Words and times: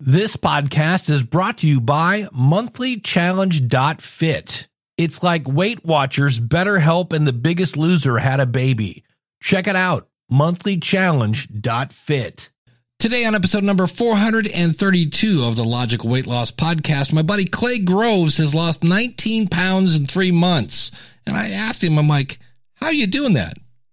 This 0.00 0.36
podcast 0.36 1.10
is 1.10 1.24
brought 1.24 1.58
to 1.58 1.66
you 1.66 1.80
by 1.80 2.28
monthlychallenge.fit. 2.32 4.68
It's 4.96 5.24
like 5.24 5.48
Weight 5.48 5.84
Watchers, 5.84 6.38
BetterHelp, 6.38 7.12
and 7.12 7.26
The 7.26 7.32
Biggest 7.32 7.76
Loser 7.76 8.18
had 8.18 8.38
a 8.38 8.46
baby. 8.46 9.02
Check 9.42 9.66
it 9.66 9.74
out, 9.74 10.06
monthlychallenge.fit. 10.30 12.50
Today 13.00 13.24
on 13.24 13.34
episode 13.34 13.64
number 13.64 13.88
432 13.88 15.44
of 15.44 15.56
the 15.56 15.64
Logical 15.64 16.08
Weight 16.08 16.28
Loss 16.28 16.52
Podcast, 16.52 17.12
my 17.12 17.22
buddy 17.22 17.46
Clay 17.46 17.80
Groves 17.80 18.36
has 18.36 18.54
lost 18.54 18.84
19 18.84 19.48
pounds 19.48 19.96
in 19.96 20.06
three 20.06 20.30
months. 20.30 20.92
And 21.26 21.36
I 21.36 21.50
asked 21.50 21.82
him, 21.82 21.98
I'm 21.98 22.06
like, 22.06 22.38
how 22.74 22.86
are 22.86 22.92
you 22.92 23.08
doing 23.08 23.32
that? 23.32 23.58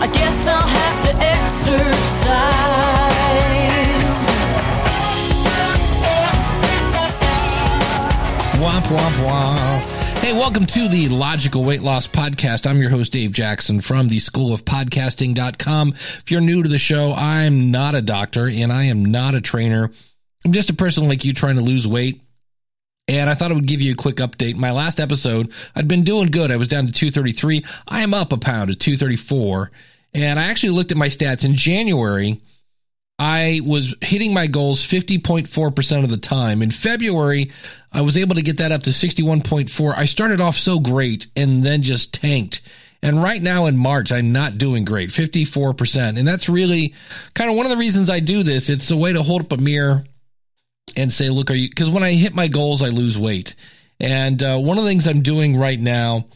I 0.00 0.06
guess 0.06 0.48
I'll 0.48 0.68
have 0.68 1.04
to 1.06 1.12
exercise. 1.16 2.68
Hey, 10.20 10.32
welcome 10.34 10.66
to 10.66 10.88
the 10.88 11.08
Logical 11.08 11.64
Weight 11.64 11.80
Loss 11.80 12.08
Podcast. 12.08 12.68
I'm 12.68 12.80
your 12.82 12.90
host, 12.90 13.12
Dave 13.14 13.32
Jackson 13.32 13.80
from 13.80 14.08
the 14.08 14.18
School 14.18 14.52
of 14.52 14.64
Podcasting.com. 14.64 15.94
If 15.94 16.30
you're 16.30 16.42
new 16.42 16.62
to 16.62 16.68
the 16.68 16.78
show, 16.78 17.14
I'm 17.16 17.70
not 17.70 17.94
a 17.94 18.02
doctor 18.02 18.46
and 18.46 18.70
I 18.70 18.84
am 18.84 19.06
not 19.06 19.34
a 19.34 19.40
trainer. 19.40 19.90
I'm 20.44 20.52
just 20.52 20.68
a 20.68 20.74
person 20.74 21.08
like 21.08 21.24
you 21.24 21.32
trying 21.32 21.56
to 21.56 21.62
lose 21.62 21.86
weight. 21.86 22.20
And 23.08 23.30
I 23.30 23.34
thought 23.34 23.50
I 23.50 23.54
would 23.54 23.66
give 23.66 23.80
you 23.80 23.92
a 23.92 23.96
quick 23.96 24.16
update. 24.16 24.56
My 24.56 24.70
last 24.70 25.00
episode, 25.00 25.50
I'd 25.74 25.88
been 25.88 26.04
doing 26.04 26.30
good. 26.30 26.50
I 26.50 26.56
was 26.56 26.68
down 26.68 26.86
to 26.86 26.92
233. 26.92 27.64
I 27.88 28.02
am 28.02 28.12
up 28.12 28.32
a 28.32 28.36
pound 28.36 28.68
to 28.68 28.76
234. 28.76 29.70
And 30.12 30.38
I 30.38 30.44
actually 30.44 30.70
looked 30.70 30.92
at 30.92 30.98
my 30.98 31.08
stats 31.08 31.44
in 31.44 31.54
January. 31.54 32.42
I 33.18 33.60
was 33.64 33.96
hitting 34.00 34.32
my 34.32 34.46
goals 34.46 34.86
50.4% 34.86 36.04
of 36.04 36.10
the 36.10 36.18
time. 36.18 36.62
In 36.62 36.70
February, 36.70 37.50
I 37.90 38.02
was 38.02 38.16
able 38.16 38.36
to 38.36 38.42
get 38.42 38.58
that 38.58 38.72
up 38.72 38.82
to 38.84 38.90
61.4. 38.90 39.96
I 39.96 40.04
started 40.04 40.40
off 40.40 40.56
so 40.56 40.78
great 40.78 41.26
and 41.34 41.64
then 41.64 41.82
just 41.82 42.14
tanked. 42.14 42.60
And 43.02 43.22
right 43.22 43.40
now 43.40 43.66
in 43.66 43.76
March, 43.76 44.12
I'm 44.12 44.32
not 44.32 44.58
doing 44.58 44.84
great, 44.84 45.10
54%. 45.10 46.18
And 46.18 46.28
that's 46.28 46.48
really 46.48 46.94
kind 47.34 47.50
of 47.50 47.56
one 47.56 47.64
of 47.64 47.70
the 47.70 47.78
reasons 47.78 48.10
I 48.10 48.20
do 48.20 48.42
this. 48.42 48.68
It's 48.68 48.90
a 48.90 48.96
way 48.96 49.12
to 49.12 49.22
hold 49.22 49.42
up 49.42 49.52
a 49.52 49.56
mirror 49.56 50.04
and 50.98 51.12
say, 51.12 51.30
look, 51.30 51.50
are 51.50 51.54
you, 51.54 51.68
because 51.68 51.88
when 51.88 52.02
I 52.02 52.12
hit 52.12 52.34
my 52.34 52.48
goals, 52.48 52.82
I 52.82 52.88
lose 52.88 53.16
weight. 53.16 53.54
And 54.00 54.42
uh, 54.42 54.58
one 54.58 54.76
of 54.76 54.84
the 54.84 54.90
things 54.90 55.06
I'm 55.06 55.22
doing 55.22 55.56
right 55.56 55.78
now 55.78 56.26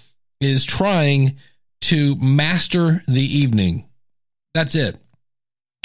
is 0.41 0.65
trying 0.65 1.39
to 1.83 2.17
master 2.17 3.03
the 3.09 3.21
evening. 3.21 3.89
That's 4.55 4.75
it. 4.75 4.97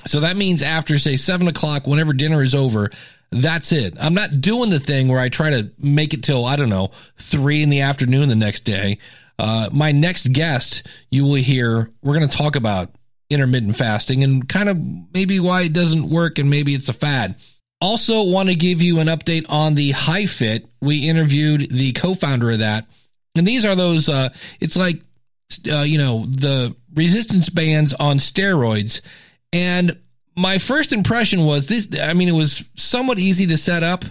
So 0.06 0.22
that 0.22 0.38
means 0.38 0.62
after, 0.62 0.98
say, 0.98 1.18
seven 1.18 1.48
o'clock, 1.48 1.88
whenever 1.88 2.14
dinner 2.14 2.42
is 2.42 2.54
over, 2.54 2.90
that's 3.32 3.72
it. 3.72 3.96
I'm 4.00 4.14
not 4.14 4.40
doing 4.40 4.70
the 4.70 4.80
thing 4.80 5.08
where 5.08 5.20
I 5.20 5.30
try 5.30 5.50
to 5.50 5.72
make 5.80 6.14
it 6.14 6.24
till, 6.24 6.46
I 6.46 6.56
don't 6.56 6.70
know, 6.70 6.92
three 7.18 7.64
in 7.64 7.70
the 7.70 7.82
afternoon 7.82 8.30
the 8.30 8.36
next 8.36 8.62
day. 8.62 9.00
Uh, 9.40 9.70
my 9.72 9.92
next 9.92 10.32
guest, 10.34 10.88
you 11.10 11.26
will 11.26 11.36
hear, 11.36 11.92
we're 12.02 12.16
going 12.16 12.30
to 12.30 12.38
talk 12.38 12.56
about 12.56 12.92
intermittent 13.30 13.76
fasting 13.76 14.24
and 14.24 14.48
kind 14.48 14.70
of 14.70 14.78
maybe 15.14 15.40
why 15.40 15.64
it 15.64 15.74
doesn't 15.74 16.10
work 16.10 16.40
and 16.40 16.50
maybe 16.50 16.74
it's 16.74 16.90
a 16.90 16.94
fad. 16.94 17.36
Also, 17.80 18.24
want 18.24 18.50
to 18.50 18.56
give 18.56 18.82
you 18.82 19.00
an 19.00 19.08
update 19.08 19.46
on 19.50 19.76
the 19.76 19.92
HiFit. 19.92 20.66
We 20.82 21.08
interviewed 21.08 21.70
the 21.70 21.92
co-founder 21.92 22.52
of 22.52 22.60
that, 22.60 22.88
and 23.36 23.48
these 23.48 23.66
are 23.66 23.76
those. 23.76 24.10
Uh, 24.10 24.30
it's 24.60 24.76
like, 24.76 25.02
uh, 25.72 25.82
you 25.82 25.98
know, 25.98 26.26
the 26.26 26.76
resistance 26.96 27.50
bands 27.50 27.94
on 27.94 28.18
steroids. 28.18 29.02
And 29.54 29.98
my 30.36 30.58
first 30.58 30.92
impression 30.92 31.44
was 31.44 31.68
this. 31.68 31.88
I 32.02 32.14
mean, 32.14 32.30
it 32.30 32.34
was 32.34 32.64
somewhat 32.76 33.20
easy 33.20 33.48
to 33.48 33.58
set 33.58 33.84
up, 33.84 34.04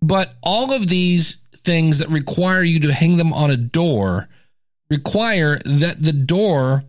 but 0.00 0.34
all 0.42 0.72
of 0.72 0.86
these 0.86 1.38
things 1.56 1.98
that 1.98 2.08
require 2.08 2.62
you 2.62 2.80
to 2.80 2.92
hang 2.92 3.16
them 3.16 3.32
on 3.32 3.50
a 3.50 3.56
door 3.56 4.28
require 4.90 5.58
that 5.64 5.96
the 6.00 6.12
door 6.12 6.84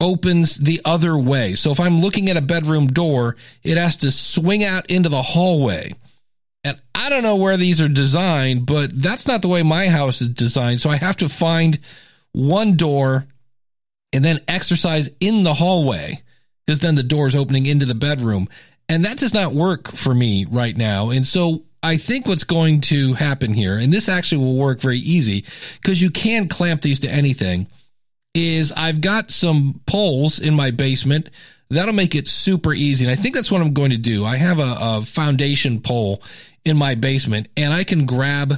opens 0.00 0.56
the 0.56 0.80
other 0.84 1.16
way. 1.16 1.54
So 1.54 1.70
if 1.70 1.80
I'm 1.80 2.00
looking 2.00 2.28
at 2.28 2.36
a 2.36 2.42
bedroom 2.42 2.88
door, 2.88 3.36
it 3.62 3.76
has 3.76 3.96
to 3.98 4.10
swing 4.10 4.64
out 4.64 4.86
into 4.90 5.08
the 5.08 5.22
hallway. 5.22 5.94
And 6.62 6.80
I 6.94 7.10
don't 7.10 7.22
know 7.22 7.36
where 7.36 7.56
these 7.56 7.80
are 7.80 7.88
designed, 7.88 8.66
but 8.66 8.90
that's 9.00 9.26
not 9.26 9.42
the 9.42 9.48
way 9.48 9.62
my 9.62 9.88
house 9.88 10.20
is 10.20 10.28
designed. 10.28 10.80
So 10.80 10.90
I 10.90 10.96
have 10.96 11.18
to 11.18 11.28
find 11.28 11.78
one 12.32 12.76
door 12.76 13.26
and 14.12 14.24
then 14.24 14.40
exercise 14.48 15.10
in 15.20 15.44
the 15.44 15.54
hallway 15.54 16.22
because 16.66 16.80
then 16.80 16.94
the 16.94 17.02
door 17.02 17.26
is 17.26 17.36
opening 17.36 17.66
into 17.66 17.84
the 17.84 17.94
bedroom. 17.94 18.48
And 18.88 19.04
that 19.04 19.18
does 19.18 19.34
not 19.34 19.52
work 19.52 19.92
for 19.92 20.14
me 20.14 20.46
right 20.50 20.76
now. 20.76 21.10
And 21.10 21.24
so 21.24 21.64
I 21.82 21.98
think 21.98 22.26
what's 22.26 22.44
going 22.44 22.80
to 22.82 23.12
happen 23.12 23.52
here, 23.52 23.76
and 23.76 23.92
this 23.92 24.08
actually 24.08 24.44
will 24.44 24.56
work 24.56 24.80
very 24.80 24.98
easy 24.98 25.44
because 25.74 26.00
you 26.00 26.10
can 26.10 26.48
clamp 26.48 26.80
these 26.80 27.00
to 27.00 27.10
anything 27.10 27.66
is 28.34 28.72
I've 28.72 29.00
got 29.00 29.30
some 29.30 29.80
poles 29.86 30.40
in 30.40 30.54
my 30.54 30.72
basement. 30.72 31.30
That'll 31.70 31.94
make 31.94 32.14
it 32.14 32.28
super 32.28 32.74
easy. 32.74 33.04
And 33.04 33.12
I 33.12 33.14
think 33.14 33.34
that's 33.34 33.50
what 33.50 33.62
I'm 33.62 33.72
going 33.72 33.90
to 33.90 33.96
do. 33.96 34.24
I 34.24 34.36
have 34.36 34.58
a, 34.58 34.76
a 34.78 35.02
foundation 35.02 35.80
pole 35.80 36.22
in 36.64 36.76
my 36.76 36.94
basement 36.94 37.48
and 37.56 37.72
I 37.72 37.84
can 37.84 38.06
grab 38.06 38.54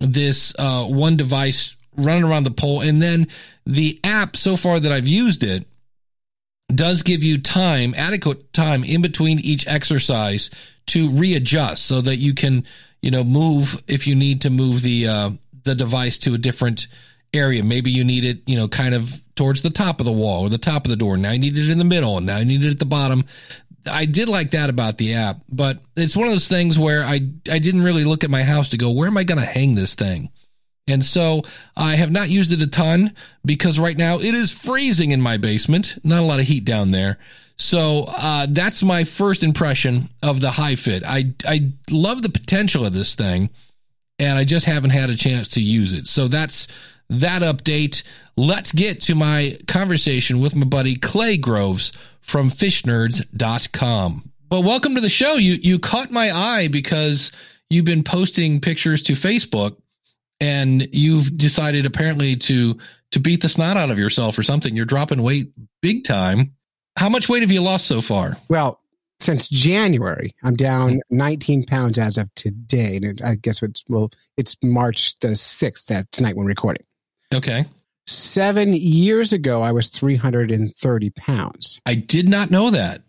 this 0.00 0.54
uh, 0.58 0.84
one 0.84 1.16
device 1.16 1.76
running 1.96 2.24
around 2.24 2.44
the 2.44 2.50
pole. 2.50 2.80
And 2.80 3.00
then 3.00 3.28
the 3.64 4.00
app 4.02 4.36
so 4.36 4.56
far 4.56 4.80
that 4.80 4.92
I've 4.92 5.08
used 5.08 5.44
it 5.44 5.66
does 6.74 7.02
give 7.02 7.22
you 7.22 7.38
time, 7.40 7.94
adequate 7.96 8.52
time 8.52 8.84
in 8.84 9.00
between 9.00 9.38
each 9.38 9.66
exercise 9.68 10.50
to 10.86 11.10
readjust 11.10 11.86
so 11.86 12.00
that 12.00 12.16
you 12.16 12.34
can, 12.34 12.64
you 13.00 13.10
know, 13.10 13.24
move 13.24 13.82
if 13.86 14.06
you 14.06 14.14
need 14.14 14.42
to 14.42 14.50
move 14.50 14.82
the, 14.82 15.06
uh, 15.06 15.30
the 15.62 15.74
device 15.74 16.18
to 16.18 16.34
a 16.34 16.38
different 16.38 16.88
area. 17.34 17.62
Maybe 17.64 17.90
you 17.90 18.04
need 18.04 18.24
it, 18.24 18.42
you 18.46 18.56
know, 18.56 18.68
kind 18.68 18.94
of 18.94 19.20
towards 19.34 19.62
the 19.62 19.70
top 19.70 20.00
of 20.00 20.06
the 20.06 20.12
wall 20.12 20.42
or 20.42 20.48
the 20.48 20.58
top 20.58 20.84
of 20.84 20.90
the 20.90 20.96
door. 20.96 21.16
Now 21.16 21.30
I 21.30 21.36
need 21.36 21.56
it 21.56 21.68
in 21.68 21.78
the 21.78 21.84
middle 21.84 22.16
and 22.16 22.26
now 22.26 22.36
I 22.36 22.44
need 22.44 22.64
it 22.64 22.70
at 22.70 22.78
the 22.78 22.84
bottom. 22.84 23.24
I 23.86 24.06
did 24.06 24.28
like 24.28 24.52
that 24.52 24.70
about 24.70 24.96
the 24.96 25.14
app, 25.14 25.40
but 25.52 25.78
it's 25.96 26.16
one 26.16 26.26
of 26.26 26.32
those 26.32 26.48
things 26.48 26.78
where 26.78 27.04
I, 27.04 27.20
I 27.50 27.58
didn't 27.58 27.82
really 27.82 28.04
look 28.04 28.24
at 28.24 28.30
my 28.30 28.42
house 28.42 28.70
to 28.70 28.78
go, 28.78 28.92
where 28.92 29.08
am 29.08 29.18
I 29.18 29.24
going 29.24 29.40
to 29.40 29.46
hang 29.46 29.74
this 29.74 29.94
thing? 29.94 30.30
And 30.86 31.04
so 31.04 31.42
I 31.76 31.96
have 31.96 32.10
not 32.10 32.28
used 32.28 32.52
it 32.52 32.62
a 32.62 32.66
ton 32.66 33.12
because 33.44 33.78
right 33.78 33.96
now 33.96 34.18
it 34.18 34.34
is 34.34 34.52
freezing 34.52 35.10
in 35.10 35.20
my 35.20 35.36
basement. 35.36 35.98
Not 36.04 36.20
a 36.20 36.26
lot 36.26 36.40
of 36.40 36.46
heat 36.46 36.64
down 36.64 36.90
there. 36.90 37.18
So 37.56 38.04
uh, 38.08 38.46
that's 38.50 38.82
my 38.82 39.04
first 39.04 39.42
impression 39.42 40.10
of 40.22 40.40
the 40.40 40.50
HiFit. 40.50 41.02
I 41.06 41.32
I 41.46 41.72
love 41.90 42.22
the 42.22 42.28
potential 42.28 42.84
of 42.84 42.92
this 42.92 43.14
thing, 43.14 43.50
and 44.18 44.36
I 44.36 44.44
just 44.44 44.66
haven't 44.66 44.90
had 44.90 45.08
a 45.08 45.16
chance 45.16 45.48
to 45.50 45.62
use 45.62 45.92
it. 45.92 46.06
So 46.06 46.26
that's 46.26 46.66
that 47.08 47.42
update. 47.42 48.02
Let's 48.36 48.72
get 48.72 49.02
to 49.02 49.14
my 49.14 49.58
conversation 49.66 50.40
with 50.40 50.54
my 50.54 50.66
buddy 50.66 50.96
Clay 50.96 51.36
Groves 51.36 51.92
from 52.20 52.50
fishnerds.com. 52.50 54.30
Well, 54.50 54.62
welcome 54.62 54.94
to 54.94 55.00
the 55.00 55.08
show. 55.08 55.34
You 55.34 55.54
you 55.54 55.78
caught 55.78 56.10
my 56.10 56.30
eye 56.30 56.68
because 56.68 57.32
you've 57.70 57.84
been 57.84 58.04
posting 58.04 58.60
pictures 58.60 59.02
to 59.02 59.12
Facebook 59.14 59.76
and 60.40 60.88
you've 60.92 61.36
decided 61.36 61.86
apparently 61.86 62.36
to 62.36 62.78
to 63.12 63.20
beat 63.20 63.42
the 63.42 63.48
snot 63.48 63.76
out 63.76 63.90
of 63.90 63.98
yourself 63.98 64.38
or 64.38 64.42
something. 64.42 64.74
You're 64.74 64.84
dropping 64.84 65.22
weight 65.22 65.52
big 65.82 66.04
time. 66.04 66.54
How 66.96 67.08
much 67.08 67.28
weight 67.28 67.42
have 67.42 67.52
you 67.52 67.62
lost 67.62 67.86
so 67.86 68.00
far? 68.00 68.36
Well, 68.48 68.80
since 69.20 69.48
January, 69.48 70.34
I'm 70.42 70.54
down 70.54 71.00
19 71.10 71.66
pounds 71.66 71.98
as 71.98 72.18
of 72.18 72.32
today. 72.34 72.96
And 72.96 73.20
I 73.22 73.36
guess 73.36 73.62
it's 73.62 73.84
well, 73.88 74.10
it's 74.36 74.56
March 74.62 75.18
the 75.20 75.28
6th 75.28 75.90
at 75.90 76.10
tonight 76.12 76.36
when 76.36 76.46
recording. 76.46 76.84
Okay. 77.34 77.66
Seven 78.06 78.74
years 78.74 79.32
ago, 79.32 79.62
I 79.62 79.72
was 79.72 79.88
330 79.88 81.10
pounds. 81.10 81.80
I 81.86 81.94
did 81.94 82.28
not 82.28 82.50
know 82.50 82.70
that. 82.70 83.02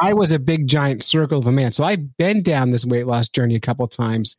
I 0.00 0.12
was 0.12 0.30
a 0.32 0.38
big 0.38 0.66
giant 0.66 1.02
circle 1.02 1.38
of 1.38 1.46
a 1.46 1.52
man. 1.52 1.72
So 1.72 1.82
I've 1.82 2.16
been 2.16 2.42
down 2.42 2.70
this 2.70 2.84
weight 2.84 3.06
loss 3.06 3.28
journey 3.28 3.54
a 3.54 3.60
couple 3.60 3.86
times. 3.88 4.36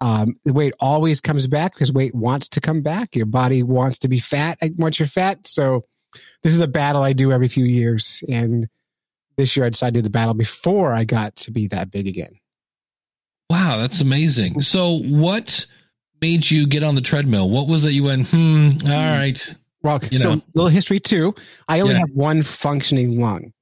Um, 0.00 0.36
the 0.44 0.52
weight 0.52 0.74
always 0.80 1.20
comes 1.20 1.46
back 1.46 1.74
because 1.74 1.92
weight 1.92 2.14
wants 2.14 2.48
to 2.50 2.60
come 2.60 2.82
back. 2.82 3.14
Your 3.14 3.26
body 3.26 3.62
wants 3.62 3.98
to 3.98 4.08
be 4.08 4.18
fat 4.18 4.58
once 4.76 4.98
you're 4.98 5.08
fat. 5.08 5.46
So 5.46 5.84
this 6.42 6.52
is 6.52 6.60
a 6.60 6.68
battle 6.68 7.02
I 7.02 7.12
do 7.12 7.32
every 7.32 7.48
few 7.48 7.64
years. 7.64 8.22
And 8.28 8.68
this 9.36 9.56
year 9.56 9.66
I 9.66 9.68
decided 9.68 9.94
to 9.94 9.98
do 10.00 10.02
the 10.02 10.10
battle 10.10 10.34
before 10.34 10.92
I 10.92 11.04
got 11.04 11.36
to 11.36 11.52
be 11.52 11.68
that 11.68 11.90
big 11.90 12.06
again. 12.08 12.38
Wow, 13.50 13.78
that's 13.78 14.00
amazing. 14.00 14.62
So 14.62 14.98
what 14.98 15.66
made 16.24 16.50
you 16.50 16.66
get 16.66 16.82
on 16.82 16.94
the 16.94 17.02
treadmill? 17.02 17.50
What 17.50 17.68
was 17.68 17.84
it 17.84 17.92
you 17.92 18.04
went, 18.04 18.28
hmm, 18.28 18.70
all 18.86 18.90
right. 18.90 19.54
Well, 19.82 20.00
You 20.10 20.16
so 20.16 20.34
know. 20.36 20.42
little 20.54 20.70
history 20.70 20.98
too. 20.98 21.34
I 21.68 21.80
only 21.80 21.92
Yeah. 21.92 22.00
have 22.00 22.10
one 22.14 22.42
functioning 22.42 23.20
lung. 23.20 23.52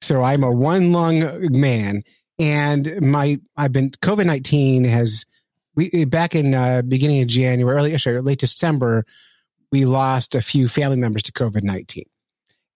So 0.00 0.22
I'm 0.22 0.44
a 0.44 0.52
one 0.52 0.92
lung 0.92 1.50
man 1.50 2.04
and 2.38 3.00
my, 3.00 3.40
I've 3.56 3.72
been, 3.72 3.90
COVID-19 3.90 4.86
has, 4.86 5.26
we, 5.74 6.04
back 6.04 6.36
in 6.36 6.54
uh, 6.54 6.82
beginning 6.82 7.20
of 7.22 7.26
January, 7.26 7.76
early, 7.76 7.98
sorry, 7.98 8.20
late 8.22 8.38
December, 8.38 9.04
we 9.72 9.84
lost 9.84 10.36
a 10.36 10.40
few 10.40 10.68
family 10.68 10.96
members 10.96 11.24
to 11.24 11.32
COVID-19. 11.32 12.04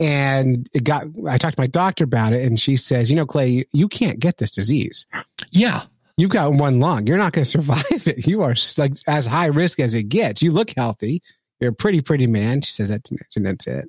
And 0.01 0.69
it 0.73 0.83
got, 0.83 1.05
I 1.29 1.39
talked 1.39 1.57
to 1.57 1.63
my 1.63 1.69
doctor 1.69 2.03
about 2.03 2.33
it 2.33 2.45
and 2.45 2.59
she 2.59 2.77
says, 2.77 3.09
you 3.09 3.15
know, 3.15 3.27
Clay, 3.27 3.67
you 3.73 3.87
can't 3.89 4.19
get 4.19 4.39
this 4.39 4.51
disease. 4.51 5.07
Yeah. 5.53 5.83
You've 6.19 6.31
got 6.31 6.53
one 6.53 6.81
lung. 6.81 7.07
You're 7.07 7.17
not 7.17 7.33
going 7.33 7.45
to 7.47 7.51
survive 7.51 7.85
it. 7.91 8.27
You 8.27 8.43
are 8.43 8.55
like 8.77 8.93
as 9.07 9.25
high 9.25 9.47
risk 9.47 9.81
as 9.81 9.95
it 9.95 10.05
gets. 10.11 10.43
You 10.43 10.51
look 10.51 10.71
healthy. 10.77 11.23
You're 11.61 11.71
a 11.71 11.75
pretty, 11.75 12.03
pretty 12.03 12.27
man. 12.27 12.61
She 12.61 12.73
says 12.73 12.91
that 12.91 13.05
to 13.05 13.15
me. 13.15 13.19
And 13.37 13.47
that's 13.47 13.67
it. 13.67 13.89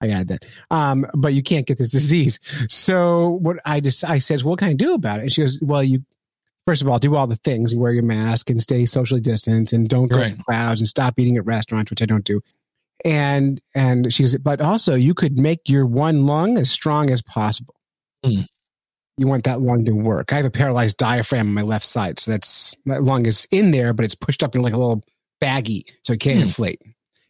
I 0.00 0.08
add 0.10 0.28
that. 0.28 0.44
Um, 0.70 1.06
but 1.14 1.32
you 1.34 1.42
can't 1.42 1.66
get 1.66 1.78
this 1.78 1.90
disease. 1.92 2.38
So 2.68 3.30
what 3.40 3.58
I 3.64 3.80
just, 3.80 4.04
I 4.04 4.18
said, 4.18 4.42
what 4.42 4.58
can 4.58 4.68
I 4.68 4.72
do 4.74 4.94
about 4.94 5.20
it? 5.20 5.22
And 5.22 5.32
she 5.32 5.40
goes, 5.40 5.58
well, 5.62 5.82
you, 5.82 6.04
first 6.66 6.82
of 6.82 6.88
all, 6.88 6.98
do 6.98 7.16
all 7.16 7.26
the 7.26 7.34
things, 7.36 7.74
wear 7.74 7.92
your 7.92 8.04
mask 8.04 8.50
and 8.50 8.62
stay 8.62 8.84
socially 8.86 9.20
distanced 9.20 9.72
and 9.72 9.88
don't 9.88 10.06
go 10.08 10.18
Right. 10.18 10.36
to 10.36 10.42
crowds 10.44 10.80
and 10.80 10.86
stop 10.88 11.18
eating 11.18 11.36
at 11.36 11.46
restaurants, 11.46 11.90
which 11.90 12.02
I 12.02 12.06
don't 12.06 12.24
do. 12.24 12.40
And, 13.04 13.60
and 13.74 14.12
she 14.12 14.24
goes, 14.24 14.36
but 14.36 14.60
also 14.60 14.94
you 14.94 15.14
could 15.14 15.38
make 15.38 15.60
your 15.68 15.86
one 15.86 16.26
lung 16.26 16.58
as 16.58 16.70
strong 16.70 17.10
as 17.10 17.22
possible. 17.22 17.74
Hmm. 18.24 18.42
You 19.18 19.26
want 19.26 19.44
that 19.44 19.60
lung 19.60 19.84
to 19.84 19.92
work. 19.92 20.32
I 20.32 20.36
have 20.36 20.44
a 20.44 20.50
paralyzed 20.50 20.96
diaphragm 20.96 21.48
on 21.48 21.54
my 21.54 21.62
left 21.62 21.84
side. 21.84 22.18
So 22.18 22.30
that's, 22.30 22.76
my 22.84 22.98
lung 22.98 23.26
is 23.26 23.46
in 23.50 23.70
there, 23.72 23.92
but 23.92 24.04
it's 24.04 24.14
pushed 24.14 24.42
up 24.42 24.54
in 24.54 24.62
like 24.62 24.72
a 24.72 24.78
little 24.78 25.04
baggy, 25.40 25.86
So 26.04 26.12
it 26.12 26.20
can't 26.20 26.36
Hmm. 26.36 26.42
inflate. 26.44 26.80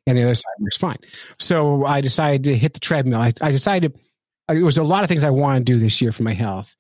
And 0.06 0.16
the 0.16 0.22
other 0.22 0.34
side 0.34 0.54
works 0.60 0.76
fine. 0.76 0.98
So 1.38 1.84
I 1.84 2.00
decided 2.00 2.44
to 2.44 2.56
hit 2.56 2.72
the 2.74 2.80
treadmill. 2.80 3.20
I, 3.20 3.32
I 3.42 3.50
decided 3.50 3.92
it 4.50 4.62
was 4.62 4.78
a 4.78 4.82
lot 4.82 5.02
of 5.04 5.08
things 5.08 5.22
I 5.24 5.30
want 5.30 5.58
to 5.58 5.72
do 5.72 5.78
this 5.78 6.00
year 6.00 6.12
for 6.12 6.22
my 6.22 6.32
health. 6.32 6.74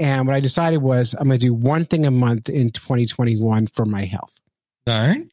And 0.00 0.26
what 0.26 0.36
I 0.36 0.40
decided 0.40 0.78
was 0.82 1.14
I'm 1.14 1.26
going 1.28 1.38
to 1.38 1.46
do 1.46 1.54
one 1.54 1.84
thing 1.86 2.04
a 2.04 2.10
month 2.10 2.48
in 2.48 2.70
2021 2.70 3.68
for 3.68 3.86
my 3.86 4.04
health. 4.04 4.34
All 4.86 4.94
right. 4.94 5.26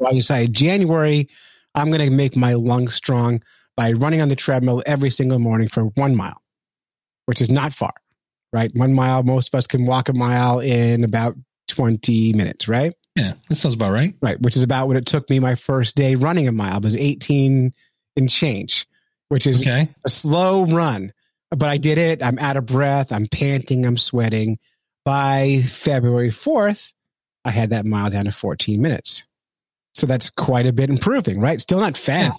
So 0.00 0.06
I 0.06 0.12
decided 0.12 0.52
January, 0.52 1.28
I'm 1.74 1.90
going 1.90 2.08
to 2.08 2.14
make 2.14 2.36
my 2.36 2.54
lungs 2.54 2.94
strong 2.94 3.42
by 3.76 3.90
running 3.92 4.20
on 4.20 4.28
the 4.28 4.36
treadmill 4.36 4.82
every 4.86 5.10
single 5.10 5.40
morning 5.40 5.66
for 5.68 5.84
one 5.84 6.14
mile, 6.14 6.40
which 7.26 7.40
is 7.40 7.50
not 7.50 7.72
far, 7.72 7.92
right? 8.54 8.70
One 8.74 8.94
mile, 8.94 9.22
most 9.24 9.52
of 9.52 9.58
us 9.58 9.66
can 9.66 9.84
walk 9.84 10.08
a 10.08 10.12
mile 10.14 10.60
in 10.60 11.04
about 11.04 11.34
20 11.68 12.32
minutes, 12.32 12.68
right? 12.68 12.94
Yeah. 13.16 13.32
That 13.48 13.56
sounds 13.56 13.74
about 13.74 13.90
right. 13.90 14.14
Right, 14.22 14.40
which 14.40 14.56
is 14.56 14.62
about 14.62 14.86
what 14.88 14.96
it 14.96 15.06
took 15.06 15.28
me 15.28 15.38
my 15.40 15.56
first 15.56 15.96
day 15.96 16.14
running 16.14 16.48
a 16.48 16.52
mile. 16.52 16.78
It 16.78 16.84
was 16.84 16.96
18 16.96 17.72
and 18.16 18.30
change, 18.30 18.86
which 19.28 19.46
is 19.46 19.60
Okay. 19.62 19.88
a 20.04 20.08
slow 20.08 20.64
run. 20.66 21.12
But 21.50 21.68
I 21.68 21.76
did 21.76 21.98
it. 21.98 22.22
I'm 22.22 22.38
out 22.38 22.56
of 22.56 22.66
breath. 22.66 23.12
I'm 23.12 23.26
panting. 23.26 23.84
I'm 23.86 23.96
sweating. 23.98 24.58
By 25.04 25.62
February 25.68 26.30
4th, 26.30 26.92
I 27.44 27.50
had 27.50 27.70
that 27.70 27.84
mile 27.84 28.08
down 28.10 28.24
to 28.24 28.32
14 28.32 28.80
minutes. 28.80 29.22
So 29.94 30.06
that's 30.06 30.30
quite 30.30 30.66
a 30.66 30.72
bit 30.72 30.90
improving, 30.90 31.40
right? 31.40 31.60
Still 31.60 31.78
not 31.78 31.96
fast, 31.96 32.38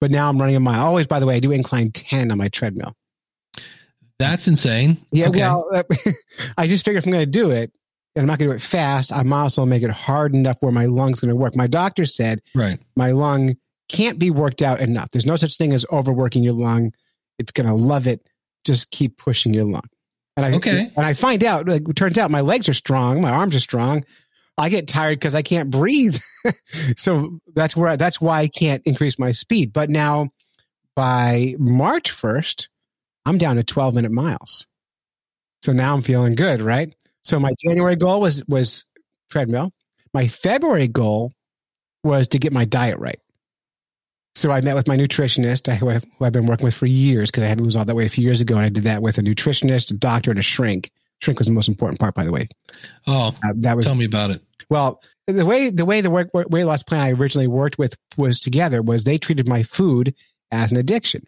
but 0.00 0.10
now 0.10 0.28
I'm 0.28 0.38
running 0.38 0.56
a 0.56 0.60
mile. 0.60 0.84
Always, 0.84 1.06
by 1.06 1.20
the 1.20 1.26
way, 1.26 1.36
I 1.36 1.40
do 1.40 1.52
incline 1.52 1.92
10 1.92 2.30
on 2.30 2.36
my 2.36 2.48
treadmill. 2.48 2.94
That's 4.18 4.46
insane. 4.46 4.98
Yeah, 5.10 5.28
Okay. 5.28 5.40
well, 5.40 5.66
uh, 5.74 5.82
I 6.56 6.66
just 6.68 6.84
figured 6.84 7.02
if 7.02 7.06
I'm 7.06 7.12
going 7.12 7.24
to 7.24 7.30
do 7.30 7.50
it, 7.50 7.72
and 8.14 8.22
I'm 8.22 8.26
not 8.26 8.38
going 8.38 8.48
to 8.48 8.54
do 8.54 8.56
it 8.56 8.62
fast, 8.62 9.12
I 9.12 9.22
might 9.24 9.40
also 9.42 9.66
make 9.66 9.82
it 9.82 9.90
hard 9.90 10.34
enough 10.34 10.58
where 10.60 10.70
my 10.72 10.86
lung's 10.86 11.20
going 11.20 11.30
to 11.30 11.36
work. 11.36 11.56
My 11.56 11.66
doctor 11.66 12.06
said 12.06 12.40
right. 12.54 12.78
my 12.96 13.10
lung 13.10 13.56
can't 13.88 14.18
be 14.18 14.30
worked 14.30 14.62
out 14.62 14.80
enough. 14.80 15.10
There's 15.10 15.26
no 15.26 15.36
such 15.36 15.58
thing 15.58 15.72
as 15.72 15.84
overworking 15.90 16.44
your 16.44 16.52
lung. 16.54 16.92
It's 17.40 17.50
going 17.52 17.66
to 17.66 17.74
love 17.74 18.06
it. 18.06 18.28
Just 18.64 18.90
keep 18.92 19.18
pushing 19.18 19.52
your 19.52 19.64
lung. 19.64 19.82
And 20.36 20.46
I, 20.46 20.52
Okay. 20.54 20.90
and 20.96 21.04
I 21.06 21.12
find 21.14 21.42
out, 21.44 21.66
like, 21.68 21.88
it 21.88 21.96
turns 21.96 22.16
out 22.16 22.30
my 22.30 22.40
legs 22.40 22.68
are 22.68 22.74
strong. 22.74 23.20
My 23.20 23.30
arms 23.30 23.54
are 23.56 23.60
strong. 23.60 24.04
I 24.56 24.68
get 24.68 24.86
tired 24.86 25.18
because 25.18 25.34
I 25.34 25.42
can't 25.42 25.70
breathe. 25.70 26.16
so 26.96 27.40
that's 27.54 27.74
where, 27.76 27.96
that's 27.96 28.20
why 28.20 28.40
I 28.40 28.48
can't 28.48 28.82
increase 28.84 29.18
my 29.18 29.32
speed. 29.32 29.72
But 29.72 29.90
now 29.90 30.30
by 30.94 31.56
March 31.58 32.12
1st, 32.12 32.68
I'm 33.26 33.38
down 33.38 33.56
to 33.56 33.64
12 33.64 33.94
minute 33.94 34.12
miles. 34.12 34.66
So 35.62 35.72
now 35.72 35.94
I'm 35.94 36.02
feeling 36.02 36.34
good, 36.34 36.60
right? 36.60 36.94
So 37.22 37.38
my 37.40 37.52
January 37.64 37.96
goal 37.96 38.20
was, 38.20 38.44
was 38.46 38.84
treadmill. 39.30 39.72
My 40.12 40.28
February 40.28 40.88
goal 40.88 41.32
was 42.02 42.28
to 42.28 42.38
get 42.38 42.52
my 42.52 42.64
diet 42.66 42.98
right. 42.98 43.18
So 44.34 44.50
I 44.50 44.60
met 44.60 44.74
with 44.74 44.88
my 44.88 44.96
nutritionist, 44.96 45.72
who 45.76 45.88
I- 45.90 46.00
who 46.18 46.24
I've 46.24 46.32
been 46.32 46.46
working 46.46 46.64
with 46.64 46.74
for 46.74 46.86
years 46.86 47.30
because 47.30 47.44
I 47.44 47.46
had 47.46 47.58
to 47.58 47.64
lose 47.64 47.76
all 47.76 47.84
that 47.84 47.94
weight 47.94 48.06
a 48.06 48.10
few 48.10 48.24
years 48.24 48.40
ago. 48.40 48.56
And 48.56 48.64
I 48.64 48.68
did 48.68 48.82
that 48.84 49.00
with 49.00 49.16
a 49.16 49.22
nutritionist, 49.22 49.90
a 49.92 49.94
doctor, 49.94 50.30
and 50.30 50.38
a 50.40 50.42
shrink. 50.42 50.90
Shrink 51.20 51.38
was 51.38 51.46
the 51.46 51.52
most 51.52 51.68
important 51.68 52.00
part, 52.00 52.14
by 52.14 52.24
the 52.24 52.32
way. 52.32 52.48
Oh, 53.06 53.28
Uh, 53.44 53.52
that 53.58 53.76
was 53.76 53.84
tell 53.86 53.94
me 53.94 54.04
about 54.04 54.30
it. 54.32 54.42
well, 54.68 55.00
the 55.28 55.46
way 55.46 55.70
the 55.70 55.84
way 55.84 56.00
the 56.00 56.10
work, 56.10 56.28
weight 56.34 56.64
loss 56.64 56.82
plan 56.82 57.00
I 57.00 57.12
originally 57.12 57.46
worked 57.46 57.78
with 57.78 57.96
was 58.18 58.40
together 58.40 58.82
was 58.82 59.04
they 59.04 59.18
treated 59.18 59.46
my 59.48 59.62
food 59.62 60.14
as 60.50 60.72
an 60.72 60.76
addiction. 60.78 61.26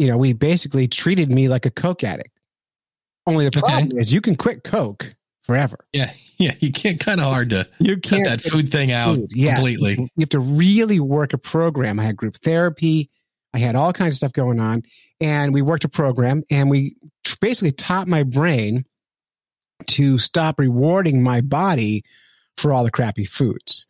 You 0.00 0.06
know, 0.06 0.16
we 0.16 0.32
basically 0.32 0.88
treated 0.88 1.30
me 1.30 1.48
like 1.48 1.66
a 1.66 1.70
coke 1.70 2.02
addict. 2.04 2.30
Only 3.26 3.44
the 3.44 3.58
Okay. 3.58 3.60
problem 3.60 3.98
is 3.98 4.12
you 4.12 4.22
can 4.22 4.34
quit 4.34 4.64
coke 4.64 5.14
forever. 5.44 5.84
Yeah. 5.92 6.12
Yeah. 6.40 6.54
You 6.58 6.72
can't 6.72 6.98
kind 6.98 7.20
of 7.20 7.26
hard 7.26 7.50
to 7.50 7.68
You 7.80 7.96
cut 7.96 8.02
can't 8.02 8.24
that 8.24 8.40
food 8.40 8.70
thing 8.72 8.92
out 8.92 9.16
food. 9.16 9.28
Yes. 9.34 9.56
completely. 9.58 9.96
You 9.98 10.20
have 10.20 10.30
to 10.30 10.40
really 10.40 10.98
work 10.98 11.34
a 11.34 11.38
program. 11.38 12.00
I 12.00 12.04
had 12.04 12.16
group 12.16 12.38
therapy. 12.38 13.10
I 13.52 13.58
had 13.58 13.76
all 13.76 13.92
kinds 13.92 14.14
of 14.14 14.16
stuff 14.16 14.32
going 14.32 14.58
on, 14.58 14.84
and 15.20 15.52
we 15.52 15.60
worked 15.60 15.84
a 15.84 15.88
program, 15.90 16.44
and 16.50 16.70
we 16.70 16.96
basically 17.42 17.72
taught 17.72 18.08
my 18.08 18.22
brain 18.22 18.84
to 19.88 20.18
stop 20.18 20.58
rewarding 20.58 21.22
my 21.22 21.42
body 21.42 22.04
for 22.56 22.72
all 22.72 22.84
the 22.84 22.90
crappy 22.90 23.26
foods, 23.26 23.84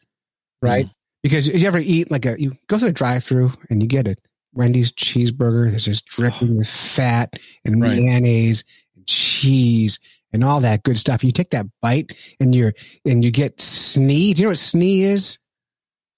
right? 0.61 0.87
Hmm. 0.87 0.93
Because 1.23 1.47
you 1.47 1.69
ever 1.69 1.79
eat 1.79 2.11
like 2.11 2.27
a 2.27 2.35
you 2.41 2.57
go 2.67 2.81
through 2.81 2.89
a 2.89 2.93
drive-through 2.93 3.53
and 3.71 3.81
you 3.81 3.87
get 3.89 4.09
a 4.09 4.17
Wendy's 4.53 4.93
cheeseburger 4.93 5.71
that's 5.71 5.85
just 5.85 6.07
dripping 6.07 6.57
with 6.57 6.69
fat 6.69 7.35
and 7.65 7.81
Right. 7.81 7.97
mayonnaise 7.97 8.65
and 8.97 9.07
cheese 9.07 9.99
and 10.33 10.43
all 10.45 10.61
that 10.61 10.83
good 10.83 10.99
stuff. 10.99 11.23
You 11.25 11.33
take 11.33 11.51
that 11.51 11.67
bite 11.81 12.13
and 12.41 12.55
you're 12.55 12.75
and 13.05 13.25
you 13.25 13.31
get 13.31 13.59
snee. 13.59 14.35
Do 14.35 14.41
you 14.41 14.47
know 14.47 14.49
what 14.51 14.59
snee 14.59 15.03
is? 15.03 15.39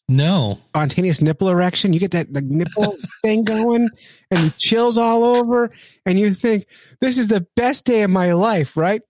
No. 0.08 0.58
Spontaneous 0.68 1.22
nipple 1.22 1.48
erection. 1.48 1.92
You 1.92 2.00
get 2.00 2.10
that 2.10 2.32
the 2.32 2.42
nipple 2.42 2.96
thing 3.22 3.44
going 3.44 3.88
and 4.30 4.56
chills 4.56 4.98
all 4.98 5.24
over 5.24 5.70
and 6.04 6.18
you 6.18 6.34
think 6.34 6.66
this 7.00 7.18
is 7.18 7.28
the 7.28 7.46
best 7.56 7.84
day 7.84 8.02
of 8.02 8.10
my 8.10 8.32
life, 8.32 8.76
right? 8.76 9.02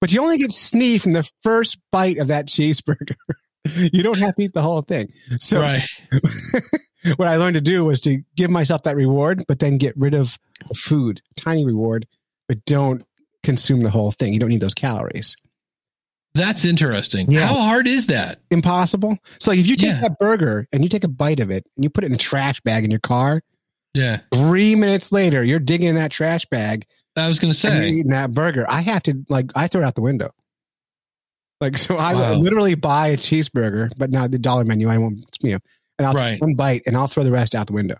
But 0.00 0.12
you 0.12 0.22
only 0.22 0.38
get 0.38 0.50
snee 0.50 1.00
from 1.00 1.12
the 1.12 1.28
first 1.42 1.78
bite 1.92 2.18
of 2.18 2.28
that 2.28 2.46
cheeseburger. 2.46 3.14
you 3.92 4.02
don't 4.02 4.18
have 4.18 4.34
to 4.36 4.42
eat 4.42 4.52
the 4.54 4.62
whole 4.62 4.82
thing. 4.82 5.12
So 5.40 5.60
right. 5.60 5.82
what 7.16 7.28
I 7.28 7.36
learned 7.36 7.54
to 7.54 7.60
do 7.60 7.84
was 7.84 8.00
to 8.02 8.22
give 8.36 8.50
myself 8.50 8.84
that 8.84 8.96
reward, 8.96 9.44
but 9.48 9.58
then 9.58 9.78
get 9.78 9.96
rid 9.96 10.14
of 10.14 10.38
the 10.68 10.74
food, 10.74 11.20
tiny 11.36 11.64
reward, 11.64 12.06
but 12.48 12.64
don't 12.64 13.04
consume 13.42 13.82
the 13.82 13.90
whole 13.90 14.12
thing. 14.12 14.32
You 14.32 14.40
don't 14.40 14.50
need 14.50 14.60
those 14.60 14.74
calories. 14.74 15.36
That's 16.34 16.64
interesting. 16.64 17.26
Yes. 17.30 17.48
How 17.48 17.60
hard 17.60 17.86
is 17.88 18.06
that? 18.06 18.40
Impossible. 18.50 19.18
So 19.40 19.50
like 19.50 19.58
if 19.58 19.66
you 19.66 19.76
take 19.76 19.88
Yeah. 19.94 20.00
that 20.02 20.18
burger 20.20 20.66
and 20.72 20.82
you 20.84 20.88
take 20.88 21.02
a 21.04 21.08
bite 21.08 21.40
of 21.40 21.50
it 21.50 21.66
and 21.76 21.84
you 21.84 21.90
put 21.90 22.04
it 22.04 22.06
in 22.06 22.12
the 22.12 22.18
trash 22.18 22.60
bag 22.60 22.84
in 22.84 22.90
your 22.90 23.00
car, 23.00 23.42
Yeah. 23.94 24.20
three 24.32 24.76
minutes 24.76 25.10
later, 25.10 25.42
you're 25.42 25.58
digging 25.58 25.88
in 25.88 25.94
that 25.96 26.12
trash 26.12 26.46
bag 26.46 26.86
I 27.16 27.26
was 27.26 27.40
going 27.40 27.52
to 27.52 27.58
say. 27.58 27.88
eating 27.88 28.12
that 28.12 28.32
burger. 28.32 28.64
I 28.68 28.80
have 28.82 29.02
to 29.04 29.24
like 29.28 29.50
I 29.56 29.66
throw 29.66 29.82
it 29.82 29.84
out 29.84 29.96
the 29.96 30.02
window. 30.02 30.32
Like 31.60 31.76
so, 31.76 31.96
I 31.98 32.14
Wow. 32.14 32.34
literally 32.34 32.74
buy 32.74 33.08
a 33.08 33.16
cheeseburger, 33.16 33.90
but 33.98 34.10
not 34.10 34.30
the 34.30 34.38
dollar 34.38 34.64
menu. 34.64 34.88
I 34.88 34.96
won't, 34.98 35.20
you 35.42 35.52
know, 35.52 35.58
and 35.98 36.06
I'll 36.08 36.14
Right. 36.14 36.32
take 36.32 36.40
one 36.40 36.54
bite 36.54 36.82
and 36.86 36.96
I'll 36.96 37.06
throw 37.06 37.22
the 37.22 37.30
rest 37.32 37.54
out 37.54 37.66
the 37.66 37.74
window. 37.74 37.96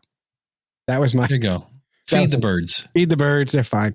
That 0.87 0.99
was 1.01 1.15
my 1.15 1.27
Here 1.27 1.37
you 1.37 1.43
go. 1.43 1.67
Feed 2.09 2.31
the 2.31 2.39
birds. 2.39 2.85
feed 2.95 3.11
the 3.11 3.17
birds. 3.17 3.53
They're 3.53 3.63
fine. 3.63 3.95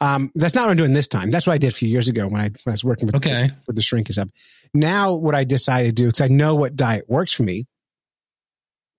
Um, 0.00 0.32
that's 0.34 0.54
not 0.54 0.62
what 0.62 0.70
I'm 0.70 0.76
doing 0.78 0.92
this 0.94 1.08
time. 1.08 1.30
That's 1.30 1.46
what 1.46 1.52
I 1.52 1.58
did 1.58 1.68
a 1.68 1.76
few 1.76 1.88
years 1.88 2.08
ago 2.08 2.26
when 2.26 2.40
I, 2.40 2.44
when 2.44 2.58
I 2.66 2.70
was 2.70 2.84
working 2.84 3.06
with, 3.06 3.16
Okay. 3.16 3.50
with 3.66 3.76
the 3.76 3.82
shrink 3.82 4.08
and 4.08 4.14
stuff. 4.14 4.28
Now, 4.72 5.12
what 5.12 5.34
I 5.34 5.44
decided 5.44 5.88
to 5.88 6.02
do, 6.02 6.06
because 6.06 6.22
I 6.22 6.28
know 6.28 6.54
what 6.54 6.74
diet 6.76 7.04
works 7.08 7.32
for 7.32 7.42
me, 7.42 7.66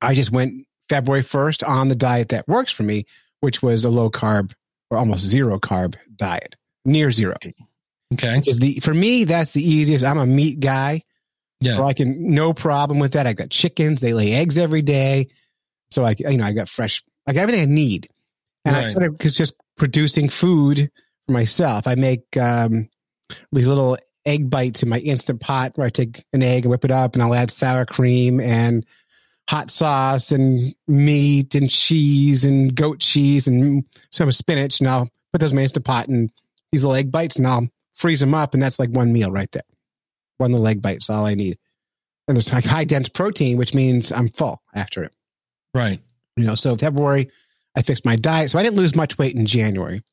I 0.01 0.13
just 0.15 0.31
went 0.31 0.65
February 0.89 1.23
1st 1.23 1.67
on 1.67 1.87
the 1.87 1.95
diet 1.95 2.29
that 2.29 2.47
works 2.47 2.71
for 2.71 2.83
me, 2.83 3.05
which 3.39 3.61
was 3.61 3.85
a 3.85 3.89
low 3.89 4.09
carb 4.09 4.53
or 4.89 4.97
almost 4.97 5.23
zero 5.27 5.59
carb 5.59 5.95
diet, 6.15 6.55
near 6.85 7.11
zero. 7.11 7.35
Okay. 8.13 8.35
Which 8.37 8.47
is 8.49 8.59
the 8.59 8.79
for 8.81 8.93
me, 8.93 9.23
that's 9.23 9.53
the 9.53 9.63
easiest. 9.63 10.03
I'm 10.03 10.17
a 10.17 10.25
meat 10.25 10.59
guy, 10.59 11.03
Yeah. 11.61 11.77
so 11.77 11.85
I 11.85 11.93
can 11.93 12.31
no 12.33 12.53
problem 12.53 12.99
with 12.99 13.13
that. 13.13 13.25
I 13.25 13.31
got 13.33 13.49
chickens; 13.49 14.01
they 14.01 14.13
lay 14.13 14.33
eggs 14.33 14.57
every 14.57 14.81
day, 14.81 15.29
so 15.91 16.03
I 16.03 16.15
you 16.19 16.35
know 16.37 16.43
I 16.43 16.51
got 16.51 16.67
fresh, 16.67 17.03
like 17.25 17.37
everything 17.37 17.61
I 17.61 17.65
need, 17.73 18.09
and 18.65 18.75
I 18.75 18.93
Right. 18.93 19.03
of 19.07 19.17
because 19.17 19.33
just 19.35 19.55
producing 19.77 20.29
food 20.29 20.91
for 21.25 21.31
myself. 21.31 21.87
I 21.87 21.95
make 21.95 22.37
um, 22.37 22.89
these 23.51 23.67
little 23.67 23.97
egg 24.25 24.49
bites 24.49 24.83
in 24.83 24.89
my 24.89 24.99
instant 24.99 25.39
pot 25.39 25.73
where 25.75 25.87
I 25.87 25.89
take 25.89 26.23
an 26.33 26.43
egg 26.43 26.65
and 26.65 26.71
whip 26.71 26.85
it 26.85 26.91
up, 26.91 27.13
and 27.13 27.23
I'll 27.23 27.33
add 27.33 27.51
sour 27.51 27.85
cream 27.85 28.39
and 28.39 28.85
hot 29.49 29.71
sauce 29.71 30.31
and 30.31 30.75
meat 30.87 31.55
and 31.55 31.69
cheese 31.69 32.45
and 32.45 32.73
goat 32.73 32.99
cheese 32.99 33.47
and 33.47 33.83
some 34.11 34.31
spinach, 34.31 34.79
and 34.79 34.89
I'll 34.89 35.09
put 35.33 35.41
those 35.41 35.51
in 35.51 35.55
my 35.55 35.63
instant 35.63 35.85
pot 35.85 36.07
and 36.07 36.29
these 36.71 36.83
little 36.83 36.95
egg 36.95 37.11
bites, 37.11 37.35
and 37.35 37.47
I'll 37.47 37.67
freeze 37.93 38.19
them 38.19 38.33
up, 38.33 38.53
and 38.53 38.61
that's 38.61 38.79
like 38.79 38.89
one 38.89 39.11
meal 39.11 39.31
right 39.31 39.51
there. 39.51 39.63
One 40.37 40.51
little 40.51 40.67
egg 40.67 40.81
bite's 40.81 41.09
all 41.09 41.25
I 41.25 41.35
need. 41.35 41.57
And 42.27 42.37
there's 42.37 42.51
like 42.51 42.65
high 42.65 42.85
dense 42.85 43.09
protein, 43.09 43.57
which 43.57 43.73
means 43.73 44.11
I'm 44.11 44.29
full 44.29 44.61
after 44.73 45.03
it. 45.03 45.11
Right. 45.73 45.99
You 46.37 46.45
know, 46.45 46.55
so 46.55 46.77
February, 46.77 47.29
I 47.75 47.81
fixed 47.81 48.05
my 48.05 48.15
diet. 48.15 48.51
So 48.51 48.59
I 48.59 48.63
didn't 48.63 48.77
lose 48.77 48.95
much 48.95 49.17
weight 49.17 49.35
in 49.35 49.45
January. 49.45 50.03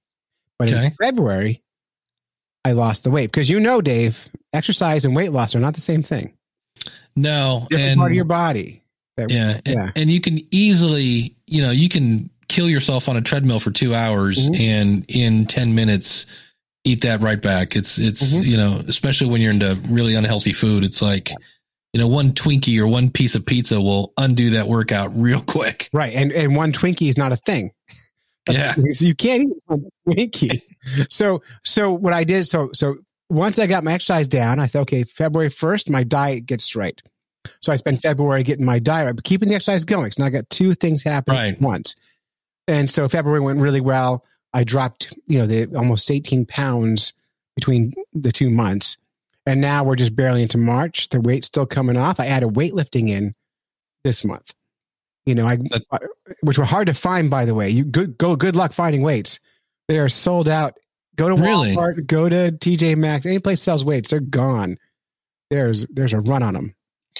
But 0.59 0.71
Okay. 0.73 0.87
in 0.87 0.93
February, 1.01 1.63
I 2.65 2.73
lost 2.73 3.05
the 3.05 3.11
weight. 3.11 3.27
Because 3.27 3.49
you 3.49 3.61
know, 3.61 3.81
Dave, 3.81 4.29
exercise 4.53 5.05
and 5.05 5.15
weight 5.15 5.33
loss 5.33 5.55
are 5.55 5.61
not 5.61 5.75
the 5.75 5.81
same 5.81 6.03
thing. 6.03 6.33
No. 7.17 7.67
Different 7.71 7.89
and 7.91 7.99
part 7.99 8.13
of 8.13 8.17
your 8.17 8.25
body. 8.25 8.83
That- 9.17 9.31
yeah, 9.31 9.61
and, 9.67 9.75
Yeah. 9.75 9.91
and 9.97 10.11
you 10.11 10.21
can 10.21 10.41
easily, 10.53 11.35
you 11.47 11.63
know, 11.63 11.71
you 11.73 11.89
can 11.89 12.31
kill 12.49 12.69
yourself 12.69 13.09
on 13.09 13.17
a 13.17 13.21
treadmill 13.21 13.61
for 13.61 13.71
two 13.71 13.95
hours 13.95 14.39
Mhm. 14.49 14.61
and 14.61 15.05
in 15.09 15.47
10 15.47 15.75
minutes 15.75 16.27
eat 16.85 17.03
that 17.03 17.21
right 17.21 17.43
back. 17.43 17.75
It's, 17.77 17.99
it's, 17.99 18.35
Mhm. 18.35 18.47
you 18.47 18.57
know, 18.57 18.83
especially 18.87 19.29
when 19.29 19.41
you're 19.41 19.53
into 19.53 19.77
really 19.89 20.15
unhealthy 20.15 20.53
food, 20.53 20.85
it's 20.85 21.03
like, 21.03 21.33
you 21.93 22.01
know, 22.01 22.09
one 22.09 22.33
Twinkie 22.33 22.79
or 22.81 22.87
one 22.87 23.11
piece 23.11 23.35
of 23.35 23.47
pizza 23.47 23.81
will 23.81 24.13
undo 24.17 24.51
that 24.51 24.67
workout 24.69 25.11
real 25.15 25.41
quick. 25.41 25.89
Right. 25.93 26.13
And 26.15 26.33
and 26.33 26.55
one 26.57 26.73
Twinkie 26.73 27.09
is 27.09 27.17
not 27.19 27.33
a 27.33 27.37
thing. 27.37 27.71
Yeah. 28.51 28.75
So 28.91 29.05
you 29.07 29.15
can't 29.15 29.43
eat 29.43 29.53
one 29.67 29.85
Twinkie. 30.09 30.63
so 31.11 31.43
so 31.65 31.93
what 31.93 32.15
I 32.15 32.25
did 32.25 32.47
so 32.47 32.71
so 32.73 32.97
once 33.29 33.59
I 33.59 33.67
got 33.67 33.85
my 33.85 33.93
exercise 33.93 34.27
down, 34.27 34.59
I 34.59 34.67
thought, 34.69 34.81
okay, 34.83 35.05
February 35.05 35.51
first, 35.51 35.91
my 35.91 36.03
diet 36.03 36.47
gets 36.47 36.65
straight. 36.65 37.03
So 37.61 37.73
I 37.73 37.77
spent 37.77 38.01
February 38.01 38.43
getting 38.43 38.65
my 38.65 38.79
diet 38.79 39.05
right, 39.05 39.15
but 39.15 39.25
keeping 39.25 39.51
the 39.51 39.55
exercise 39.55 39.85
going. 39.85 40.11
So 40.13 40.23
now 40.23 40.29
I 40.29 40.31
got 40.31 40.49
two 40.49 40.73
things 40.73 41.03
happening 41.03 41.37
Right. 41.39 41.53
at 41.55 41.61
once. 41.61 41.95
And 42.67 42.91
so 42.91 43.07
February 43.07 43.41
went 43.41 43.61
really 43.61 43.83
well. 43.83 44.25
I 44.55 44.65
dropped, 44.65 45.13
you 45.27 45.39
know, 45.39 45.47
the 45.47 45.67
almost 45.77 46.11
18 46.11 46.47
pounds 46.47 47.13
between 47.55 47.93
the 48.15 48.33
two 48.33 48.49
months. 48.49 48.97
And 49.49 49.63
now 49.63 49.83
we're 49.83 49.97
just 49.97 50.15
barely 50.15 50.43
into 50.43 50.59
March. 50.59 51.09
The 51.09 51.23
weight's 51.23 51.47
still 51.47 51.65
coming 51.65 51.97
off. 51.97 52.21
I 52.21 52.27
added 52.27 52.51
weightlifting 52.51 53.09
in 53.09 53.35
this 54.05 54.23
month. 54.23 54.53
You 55.25 55.35
know, 55.35 55.47
I 55.47 55.59
which 56.43 56.59
were 56.59 56.67
hard 56.67 56.89
to 56.89 56.95
find, 56.95 57.31
by 57.31 57.47
the 57.47 57.55
way. 57.55 57.71
You 57.71 57.85
good 57.85 58.19
go 58.19 58.37
good 58.37 58.57
luck 58.57 58.75
finding 58.75 59.01
weights. 59.01 59.41
They 59.89 59.99
are 59.99 60.11
sold 60.11 60.49
out. 60.49 60.75
Go 61.17 61.35
to 61.35 61.43
Really? 61.43 61.75
Walmart, 61.75 62.07
go 62.07 62.29
to 62.29 62.53
TJ 62.53 62.97
Maxx, 62.99 63.25
any 63.25 63.39
place 63.39 63.63
sells 63.63 63.87
weights, 63.87 64.11
they're 64.11 64.21
gone. 64.21 64.77
There's 65.49 65.87
there's 65.87 66.13
a 66.13 66.21
run 66.21 66.43
on 66.43 66.53
them. 66.53 66.75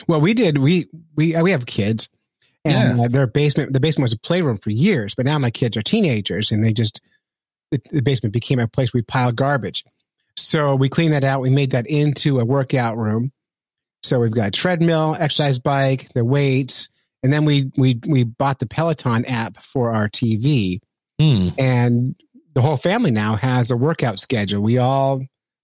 Well, 0.07 0.21
we 0.21 0.35
did 0.35 0.59
we 0.59 0.87
we 1.17 1.35
we 1.41 1.51
have 1.53 1.65
kids, 1.65 2.11
and 2.63 3.01
uh, 3.01 3.09
their 3.09 3.27
basement 3.27 3.73
the 3.73 3.81
basement 3.81 4.05
was 4.05 4.13
a 4.13 4.19
playroom 4.19 4.59
for 4.59 4.69
years, 4.69 5.15
but 5.15 5.25
now 5.25 5.39
my 5.39 5.51
kids 5.51 5.79
are 5.79 5.83
teenagers, 5.83 6.51
and 6.51 6.63
they 6.63 6.75
just 6.75 7.01
the, 7.71 7.81
the 7.91 8.03
basement 8.03 8.35
became 8.35 8.59
a 8.59 8.69
place 8.69 8.93
we 8.93 9.01
pile 9.01 9.33
garbage. 9.33 9.83
So 10.39 10.75
we 10.77 10.89
cleaned 10.89 11.13
that 11.13 11.25
out. 11.25 11.41
We 11.41 11.51
made 11.51 11.73
that 11.73 11.87
into 11.87 12.39
a 12.41 12.45
workout 12.45 12.97
room. 12.97 13.33
So 14.03 14.21
we've 14.21 14.33
got 14.33 14.49
a 14.49 14.51
treadmill, 14.53 15.17
exercise 15.19 15.59
bike, 15.59 16.09
the 16.15 16.25
weights, 16.25 16.89
and 17.23 17.33
then 17.33 17.45
we 17.45 17.73
we 17.77 17.99
we 18.07 18.23
bought 18.25 18.61
the 18.61 18.67
Peloton 18.67 19.25
app 19.25 19.61
for 19.61 19.91
our 19.91 20.09
TV, 20.09 20.81
Hmm. 21.19 21.49
and 21.59 22.15
the 22.55 22.63
whole 22.63 22.77
family 22.77 23.11
now 23.11 23.35
has 23.37 23.71
a 23.73 23.77
workout 23.77 24.21
schedule. 24.21 24.63
We 24.63 24.79
all 24.79 25.21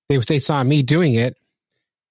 they 0.08 0.18
they 0.18 0.40
saw 0.40 0.62
me 0.64 0.82
doing 0.82 1.14
it, 1.14 1.36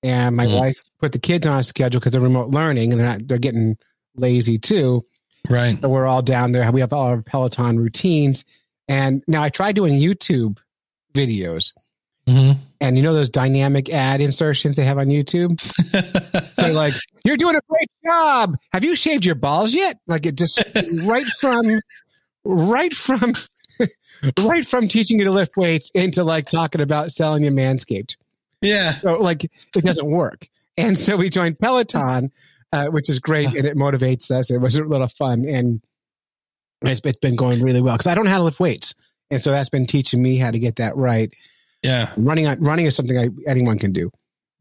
and 0.01 0.35
my 0.37 0.45
Mhm. 0.45 0.57
wife 0.59 0.83
put 0.99 1.11
the 1.11 1.19
kids 1.19 1.45
on 1.45 1.59
a 1.59 1.63
schedule 1.63 1.99
because 1.99 2.13
they're 2.13 2.21
remote 2.21 2.49
learning 2.49 2.91
and 2.93 2.99
they're 3.01 3.07
not 3.07 3.27
they're 3.27 3.37
getting 3.37 3.77
lazy 4.15 4.57
too. 4.57 5.05
Right. 5.49 5.77
So 5.81 5.89
we're 5.89 6.05
all 6.07 6.21
down 6.21 6.53
there. 6.53 6.71
We 6.71 6.79
have 6.79 6.93
all 6.93 7.07
our 7.07 7.21
Peloton 7.21 7.77
routines, 7.77 8.45
and 8.87 9.21
now 9.27 9.43
I 9.43 9.49
tried 9.49 9.75
doing 9.75 9.99
YouTube 9.99 10.57
videos. 11.13 11.73
Hmm 12.27 12.51
And 12.79 12.97
you 12.97 13.03
know 13.03 13.13
those 13.13 13.29
dynamic 13.29 13.89
ad 13.93 14.21
insertions 14.21 14.75
they 14.75 14.85
have 14.85 14.97
on 14.97 15.07
YouTube? 15.07 15.59
They're 16.55 16.73
like, 16.73 16.93
"You're 17.25 17.37
doing 17.37 17.55
a 17.55 17.61
great 17.69 17.89
job. 18.05 18.57
Have 18.71 18.83
you 18.83 18.95
shaved 18.95 19.25
your 19.25 19.35
balls 19.35 19.73
yet?" 19.73 19.99
Like 20.07 20.25
it 20.25 20.35
just 20.35 20.63
right 21.05 21.25
from, 21.39 21.79
right 22.43 22.93
from, 22.93 23.33
right 24.39 24.65
from 24.65 24.87
teaching 24.87 25.19
you 25.19 25.25
to 25.25 25.31
lift 25.31 25.57
weights 25.57 25.91
into 25.93 26.23
like 26.23 26.47
talking 26.47 26.81
about 26.81 27.11
selling 27.11 27.43
you 27.43 27.51
Manscaped. 27.51 28.15
yeah. 28.61 28.99
So 28.99 29.15
like 29.15 29.43
it 29.43 29.83
doesn't 29.83 30.09
work. 30.09 30.47
And 30.77 30.97
so 30.97 31.15
we 31.15 31.29
joined 31.29 31.59
Peloton, 31.59 32.31
uh, 32.71 32.87
which 32.87 33.09
is 33.09 33.19
great, 33.19 33.47
and 33.49 33.65
it 33.65 33.77
motivates 33.77 34.31
us. 34.31 34.49
It 34.49 34.57
was 34.57 34.77
a 34.77 34.83
lot 34.83 35.01
of 35.03 35.11
fun, 35.11 35.45
and 35.45 35.81
it's, 36.81 37.01
it's 37.03 37.17
been 37.17 37.35
going 37.35 37.61
really 37.61 37.81
well 37.81 37.95
because 37.95 38.07
I 38.07 38.15
don't 38.15 38.25
know 38.25 38.31
how 38.31 38.39
to 38.39 38.43
lift 38.43 38.59
weights, 38.59 38.95
and 39.29 39.41
so 39.41 39.51
that's 39.51 39.69
been 39.69 39.85
teaching 39.85 40.21
me 40.21 40.37
how 40.37 40.49
to 40.49 40.57
get 40.57 40.77
that 40.77 40.97
right. 40.97 41.31
Yeah. 41.83 42.11
Running 42.17 42.47
on 42.47 42.59
running 42.59 42.85
is 42.85 42.95
something 42.95 43.17
I, 43.17 43.29
anyone 43.49 43.77
can 43.79 43.91
do, 43.91 44.09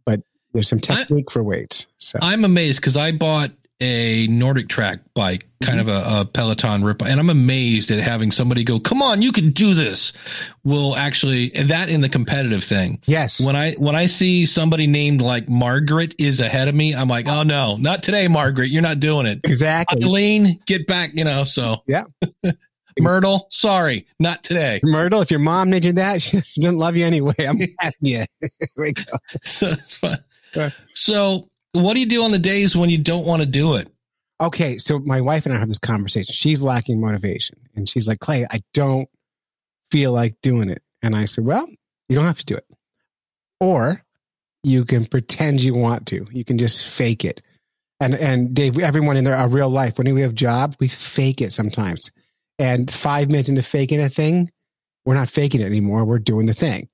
but 0.05 0.21
there's 0.53 0.69
some 0.69 0.79
I- 0.89 0.97
technique 0.97 1.31
for 1.31 1.43
weights. 1.43 1.87
So 1.99 2.19
I'm 2.21 2.45
amazed 2.45 2.81
because 2.81 2.97
I 2.97 3.13
bought 3.13 3.51
a 3.85 4.29
NordicTrack 4.29 5.01
bike, 5.13 5.45
kind 5.61 5.81
of 5.81 5.89
a, 5.89 6.21
a 6.21 6.25
Peloton 6.25 6.85
rip, 6.85 7.03
and 7.03 7.19
I'm 7.19 7.31
amazed 7.31 7.91
at 7.91 7.99
having 7.99 8.31
somebody 8.31 8.63
go, 8.63 8.79
"Come 8.79 9.03
on, 9.03 9.23
you 9.23 9.33
can 9.33 9.51
do 9.51 9.75
this." 9.75 10.13
Will 10.63 10.95
actually 10.95 11.53
and 11.57 11.71
that 11.71 11.89
in 11.89 12.01
the 12.01 12.09
competitive 12.09 12.63
thing. 12.63 13.01
Yes. 13.07 13.45
When 13.45 13.57
I 13.57 13.73
when 13.73 13.97
I 13.97 14.07
see 14.07 14.47
somebody 14.47 14.87
named 14.87 15.21
like 15.21 15.49
Margaret 15.49 16.15
is 16.21 16.39
ahead 16.39 16.69
of 16.69 16.77
me, 16.77 16.95
I'm 16.95 17.09
like, 17.09 17.27
"Oh 17.27 17.43
no, 17.43 17.77
not 17.77 18.05
today, 18.05 18.29
Margaret. 18.29 18.71
You're 18.71 18.83
not 18.83 19.01
doing 19.01 19.27
it." 19.27 19.41
exactly. 19.43 20.05
Eileen, 20.05 20.61
get 20.65 20.87
back. 20.87 21.11
You 21.15 21.25
know, 21.25 21.43
so 21.43 21.79
Yeah. 21.89 22.05
Myrtle, 22.99 23.47
sorry, 23.51 24.07
not 24.19 24.43
today. 24.43 24.81
Myrtle, 24.83 25.23
if 25.23 25.31
your 25.31 25.41
mom 25.41 25.73
you 25.73 25.93
that, 25.95 26.23
she 26.23 26.43
doesn't 26.57 26.79
love 26.79 26.97
you 26.97 27.07
anyway. 27.07 27.35
I'm 27.39 27.59
asking 27.81 28.09
you. 28.09 28.25
There 28.41 28.69
we 28.77 28.93
go. 28.93 29.19
So 29.43 29.69
it's 29.69 29.97
fine. 29.97 30.19
Yeah. 30.55 30.71
So, 30.95 31.49
what 31.73 31.95
do 31.95 32.01
you 32.01 32.07
do 32.07 32.25
on 32.25 32.31
the 32.31 32.39
days 32.39 32.77
when 32.77 32.91
you 32.91 32.99
don't 32.99 33.27
want 33.27 33.43
to 33.43 33.49
do 33.49 33.75
it? 33.77 33.89
Okay, 34.41 34.79
so 34.79 34.99
my 34.99 35.21
wife 35.21 35.47
and 35.47 35.55
I 35.55 35.59
have 35.59 35.69
this 35.69 35.79
conversation. 35.79 36.33
She's 36.33 36.63
lacking 36.63 37.01
motivation, 37.01 37.59
and 37.75 37.89
she's 37.89 38.09
like, 38.09 38.21
"Clay, 38.21 38.47
I 38.51 38.61
don't 38.75 39.09
feel 39.91 40.13
like 40.13 40.35
doing 40.43 40.69
it." 40.69 40.83
And 41.03 41.15
I 41.17 41.25
said, 41.25 41.45
"Well, 41.45 41.67
you 42.09 42.17
don't 42.17 42.25
have 42.25 42.39
to 42.41 42.45
do 42.45 42.57
it, 42.57 42.67
or 43.61 44.03
you 44.63 44.85
can 44.85 45.07
pretend 45.07 45.63
you 45.63 45.75
want 45.75 46.07
to. 46.09 46.27
You 46.33 46.45
can 46.45 46.59
just 46.59 46.87
fake 46.87 47.25
it." 47.25 47.41
And 48.01 48.15
and 48.15 48.53
Dave, 48.53 48.79
everyone 48.79 49.17
in 49.17 49.25
their 49.25 49.37
our 49.37 49.49
real 49.49 49.71
life, 49.71 49.97
when 49.97 50.13
we 50.13 50.23
have 50.23 50.35
jobs, 50.35 50.77
we 50.81 50.89
fake 50.89 51.41
it 51.41 51.53
sometimes. 51.53 52.11
And 52.59 52.91
five 52.91 53.29
minutes 53.29 53.49
into 53.49 53.63
faking 53.63 54.01
a 54.01 54.09
thing, 54.09 54.51
we're 55.05 55.15
not 55.15 55.29
faking 55.31 55.61
it 55.61 55.67
anymore. 55.67 56.05
We're 56.05 56.19
doing 56.19 56.47
the 56.47 56.55
thing. 56.55 56.89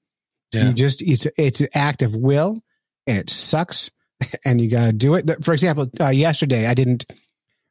So 0.53 0.61
Yeah. 0.61 0.69
you 0.69 0.73
just 0.73 1.03
it's 1.03 1.27
it's 1.37 1.61
an 1.61 1.69
act 1.75 2.03
of 2.03 2.15
will, 2.17 2.61
and 3.07 3.19
it 3.19 3.29
sucks, 3.31 3.91
and 4.45 4.61
you 4.61 4.71
got 4.71 4.87
to 4.87 4.93
do 4.93 5.15
it. 5.15 5.45
For 5.45 5.53
example, 5.53 5.91
uh, 6.01 6.09
yesterday 6.09 6.67
I 6.67 6.75
didn't. 6.75 7.05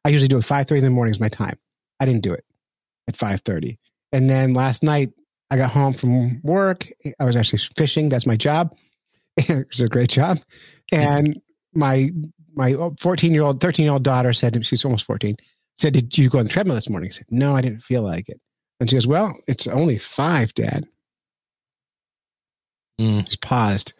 I 0.04 0.10
usually 0.10 0.28
do 0.28 0.38
it 0.38 0.44
five 0.44 0.68
thirty 0.68 0.78
in 0.78 0.84
the 0.84 0.90
morning 0.90 1.12
is 1.12 1.20
my 1.20 1.28
time. 1.28 1.58
I 1.98 2.04
didn't 2.04 2.22
do 2.22 2.32
it 2.34 2.44
at 3.08 3.16
five 3.16 3.40
thirty, 3.40 3.78
and 4.12 4.30
then 4.30 4.54
last 4.54 4.82
night 4.84 5.10
I 5.50 5.56
got 5.56 5.70
home 5.72 5.94
from 5.94 6.40
work. 6.42 6.88
I 7.18 7.24
was 7.24 7.34
actually 7.36 7.60
fishing. 7.76 8.08
That's 8.10 8.26
my 8.26 8.36
job. 8.36 8.76
it's 9.36 9.80
a 9.80 9.88
great 9.88 10.10
job, 10.10 10.38
and 10.92 11.40
my 11.74 12.12
my 12.54 12.76
fourteen 13.00 13.34
year 13.34 13.42
old, 13.42 13.60
thirteen 13.60 13.84
year 13.84 13.92
old 13.94 14.04
daughter 14.04 14.32
said 14.32 14.64
she's 14.64 14.84
almost 14.84 15.04
fourteen. 15.04 15.34
Said, 15.78 15.92
"Did 15.92 16.16
you 16.18 16.28
go 16.28 16.38
on 16.38 16.44
the 16.44 16.50
treadmill 16.50 16.74
this 16.74 16.90
morning?" 16.90 17.10
I 17.10 17.12
said, 17.12 17.26
"No, 17.30 17.54
I 17.54 17.60
didn't 17.60 17.82
feel 17.82 18.02
like 18.02 18.28
it." 18.28 18.40
And 18.80 18.88
she 18.88 18.96
goes, 18.96 19.06
"Well, 19.06 19.38
it's 19.46 19.66
only 19.66 19.98
five, 19.98 20.54
Dad." 20.54 20.86
Mm. 23.00 23.24
Just 23.24 23.40
paused. 23.40 23.92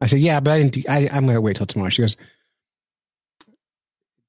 I 0.00 0.06
said, 0.06 0.20
"Yeah, 0.20 0.40
but 0.40 0.52
I 0.52 0.62
didn't. 0.62 0.88
I, 0.88 1.08
I'm 1.12 1.24
going 1.24 1.34
to 1.34 1.40
wait 1.40 1.56
till 1.56 1.66
tomorrow." 1.66 1.90
She 1.90 2.02
goes, 2.02 2.16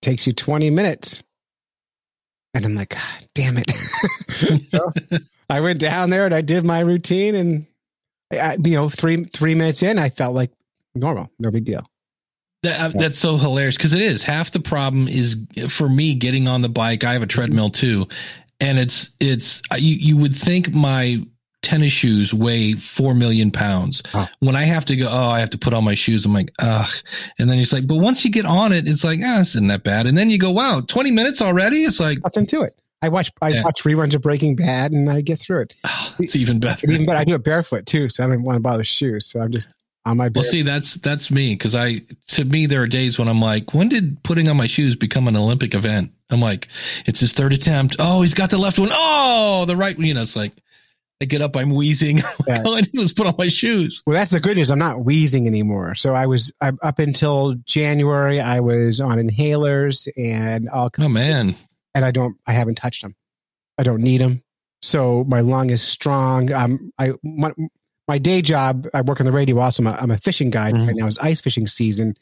"Takes 0.02 0.26
you 0.26 0.34
20 0.34 0.70
minutes," 0.72 1.22
and 2.54 2.66
I'm 2.66 2.76
like, 2.76 2.90
"God 2.90 3.26
damn 3.36 3.58
it!" 3.58 3.72
so 4.70 4.92
I 5.50 5.62
went 5.62 5.80
down 5.80 6.10
there 6.10 6.26
and 6.26 6.34
I 6.34 6.42
did 6.42 6.64
my 6.64 6.80
routine, 6.80 7.36
and 7.36 7.68
I, 8.32 8.56
you 8.56 8.72
know, 8.72 8.90
three 8.90 9.26
three 9.26 9.54
minutes 9.54 9.84
in, 9.84 10.00
I 10.00 10.10
felt 10.10 10.34
like 10.34 10.52
normal, 10.96 11.30
no 11.38 11.52
big 11.52 11.66
deal. 11.66 11.88
That, 12.66 12.80
uh, 12.96 12.98
that's 13.00 13.18
so 13.18 13.38
hilarious 13.38 13.78
because 13.78 13.94
it 13.94 14.02
is 14.02 14.24
half 14.24 14.52
the 14.52 14.60
problem 14.60 15.08
is 15.08 15.38
for 15.70 15.88
me 15.88 16.16
getting 16.16 16.48
on 16.48 16.62
the 16.62 16.70
bike. 16.70 17.04
I 17.04 17.14
have 17.14 17.24
a 17.24 17.28
treadmill 17.28 17.70
too, 17.70 18.08
and 18.60 18.78
it's 18.78 19.10
it's 19.20 19.62
uh, 19.72 19.76
you 19.76 19.96
you 19.96 20.18
would 20.18 20.36
think 20.36 20.74
my 20.74 21.24
tennis 21.62 21.92
shoes 21.94 22.34
weigh 22.34 22.74
four 22.74 23.14
million 23.16 23.50
pounds. 23.52 24.04
Oh. 24.14 24.28
When 24.40 24.56
I 24.56 24.64
have 24.66 24.86
to 24.86 24.96
go, 24.96 25.08
oh, 25.10 25.30
I 25.30 25.40
have 25.40 25.50
to 25.52 25.58
put 25.58 25.74
on 25.74 25.84
my 25.84 25.96
shoes. 25.96 26.24
I'm 26.26 26.34
like, 26.34 26.52
ugh. 26.60 26.90
And 27.40 27.50
then 27.50 27.58
it's 27.58 27.74
like, 27.74 27.88
but 27.88 27.98
once 27.98 28.24
you 28.24 28.30
get 28.30 28.46
on 28.46 28.72
it, 28.72 28.88
it's 28.88 29.04
like, 29.04 29.20
ah, 29.24 29.38
this 29.40 29.56
isn't 29.56 29.68
that 29.70 29.84
bad. 29.84 30.06
And 30.06 30.16
then 30.16 30.30
you 30.30 30.38
go, 30.38 30.52
wow, 30.52 30.82
20 30.82 31.10
minutes 31.10 31.42
already. 31.42 31.84
It's 31.84 32.00
like, 32.00 32.20
Nothing 32.24 32.46
to 32.48 32.62
it. 32.62 32.78
I 33.02 33.10
watch 33.10 33.32
I 33.42 33.50
Yeah. 33.50 33.64
watch 33.64 33.84
reruns 33.84 34.14
of 34.14 34.22
Breaking 34.22 34.56
Bad, 34.56 34.92
and 34.92 35.10
I 35.10 35.22
get 35.22 35.40
through 35.40 35.62
it. 35.62 35.74
oh, 35.86 36.16
it's 36.20 36.36
even 36.36 36.60
better. 36.60 36.82
And 36.86 36.94
even 36.94 37.06
better, 37.08 37.18
I 37.18 37.24
do 37.24 37.34
it 37.36 37.44
barefoot 37.44 37.86
too, 37.88 38.10
so 38.10 38.24
I 38.24 38.28
don't 38.28 38.44
want 38.44 38.58
to 38.58 38.62
bother 38.62 38.84
shoes. 38.84 39.26
So 39.26 39.40
I'm 39.40 39.52
just 39.52 39.68
on 40.06 40.18
my 40.18 40.30
bare. 40.30 40.42
Well, 40.42 40.50
see, 40.50 40.62
that's 40.62 40.96
that's 40.96 41.32
me 41.32 41.54
because 41.54 41.76
I 41.76 42.02
to 42.28 42.46
me 42.46 42.66
there 42.66 42.82
are 42.84 42.88
days 42.88 43.18
when 43.18 43.28
I'm 43.28 43.42
like, 43.42 43.74
when 43.74 43.90
did 43.90 44.24
putting 44.24 44.48
on 44.48 44.58
my 44.58 44.68
shoes 44.68 44.96
become 44.96 45.28
an 45.28 45.36
Olympic 45.36 45.74
event? 45.74 46.12
I'm 46.30 46.42
like, 46.42 46.68
it's 47.06 47.20
his 47.20 47.34
third 47.34 47.54
attempt. 47.54 47.98
Oh, 48.00 48.22
he's 48.22 48.34
got 48.34 48.50
the 48.50 48.58
left 48.58 48.80
one. 48.80 48.90
Oh, 48.92 49.66
the 49.66 49.76
right 49.76 49.96
one. 49.96 50.06
You 50.06 50.14
know, 50.14 50.22
it's 50.22 50.36
like 50.36 50.54
I 51.22 51.26
get 51.26 51.42
up, 51.42 51.56
I'm 51.56 51.72
wheezing. 51.72 52.22
Yeah. 52.48 52.62
All 52.64 52.76
I 52.76 52.82
did 52.82 52.96
was 52.96 53.12
put 53.12 53.26
on 53.26 53.34
my 53.40 53.48
shoes. 53.48 54.04
Well, 54.06 54.14
that's 54.14 54.30
the 54.32 54.40
good 54.40 54.56
news. 54.56 54.70
I'm 54.70 54.78
not 54.78 55.04
wheezing 55.04 55.48
anymore. 55.48 55.96
So 55.96 56.14
I 56.14 56.28
was 56.28 56.52
I, 56.62 56.74
up 56.84 57.00
until 57.00 57.56
January. 57.66 58.40
I 58.40 58.60
was 58.60 59.02
on 59.02 59.18
inhalers 59.18 60.08
and 60.16 60.70
all, 60.70 60.92
Oh 61.00 61.10
man, 61.10 61.56
and 61.96 62.06
I 62.06 62.12
don't. 62.12 62.38
I 62.46 62.54
haven't 62.54 62.76
touched 62.76 63.02
them. 63.02 63.16
I 63.80 63.84
don't 63.84 64.02
need 64.02 64.22
them. 64.22 64.44
So 64.84 65.24
my 65.28 65.40
lung 65.40 65.72
is 65.72 65.82
strong. 65.82 66.52
Um, 66.52 66.92
I 67.00 67.14
my, 67.24 67.52
my 68.08 68.18
day 68.18 68.42
job. 68.42 68.88
I 68.94 69.02
work 69.02 69.20
on 69.20 69.26
the 69.26 69.32
radio. 69.32 69.58
Also, 69.60 69.84
I'm 69.84 69.88
a, 69.88 69.92
I'm 69.92 70.12
a 70.12 70.18
fishing 70.18 70.50
guide 70.50 70.76
Mhm. 70.76 70.88
right 70.88 70.96
now. 70.96 71.08
It's 71.08 71.18
ice 71.20 71.42
fishing 71.42 71.68
season, 71.68 72.16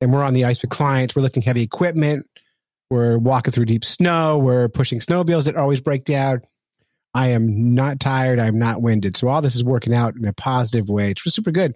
and 0.00 0.12
we're 0.12 0.22
on 0.22 0.34
the 0.34 0.44
ice 0.44 0.62
with 0.62 0.70
clients. 0.70 1.16
We're 1.16 1.22
lifting 1.22 1.42
heavy 1.42 1.62
equipment. 1.62 2.26
We're 2.90 3.18
walking 3.18 3.52
through 3.52 3.64
deep 3.64 3.84
snow. 3.84 4.38
We're 4.38 4.68
pushing 4.68 5.00
snowmobiles 5.00 5.44
that 5.44 5.56
always 5.56 5.80
break 5.80 6.04
down. 6.04 6.42
I 7.14 7.28
am 7.30 7.74
not 7.74 7.98
tired. 7.98 8.38
I'm 8.38 8.58
not 8.58 8.80
winded. 8.82 9.16
So 9.16 9.26
all 9.28 9.40
this 9.42 9.56
is 9.56 9.64
working 9.64 9.94
out 9.94 10.14
in 10.16 10.24
a 10.26 10.32
positive 10.32 10.88
way. 10.88 11.10
It's 11.12 11.22
super 11.34 11.50
good. 11.50 11.74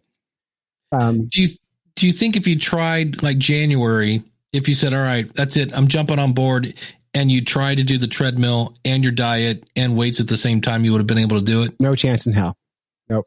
Um, 0.92 1.26
do 1.26 1.42
you 1.42 1.48
do 1.96 2.06
you 2.06 2.12
think 2.12 2.36
if 2.36 2.46
you 2.46 2.58
tried 2.58 3.22
like 3.22 3.38
January, 3.38 4.22
if 4.52 4.68
you 4.68 4.74
said, 4.74 4.94
all 4.94 5.02
right, 5.02 5.32
that's 5.34 5.56
it, 5.56 5.72
I'm 5.76 5.88
jumping 5.88 6.18
on 6.18 6.32
board, 6.32 6.72
and 7.12 7.30
you 7.30 7.44
try 7.44 7.74
to 7.74 7.82
do 7.82 7.98
the 7.98 8.06
treadmill 8.06 8.74
and 8.84 9.02
your 9.02 9.12
diet 9.12 9.64
and 9.76 9.96
weights 9.96 10.20
at 10.20 10.28
the 10.28 10.36
same 10.36 10.60
time, 10.60 10.84
you 10.84 10.92
would 10.92 10.98
have 10.98 11.06
been 11.06 11.18
able 11.18 11.38
to 11.40 11.44
do 11.44 11.62
it? 11.64 11.74
no 11.80 11.94
chance 11.94 12.26
in 12.26 12.32
hell. 12.32 12.56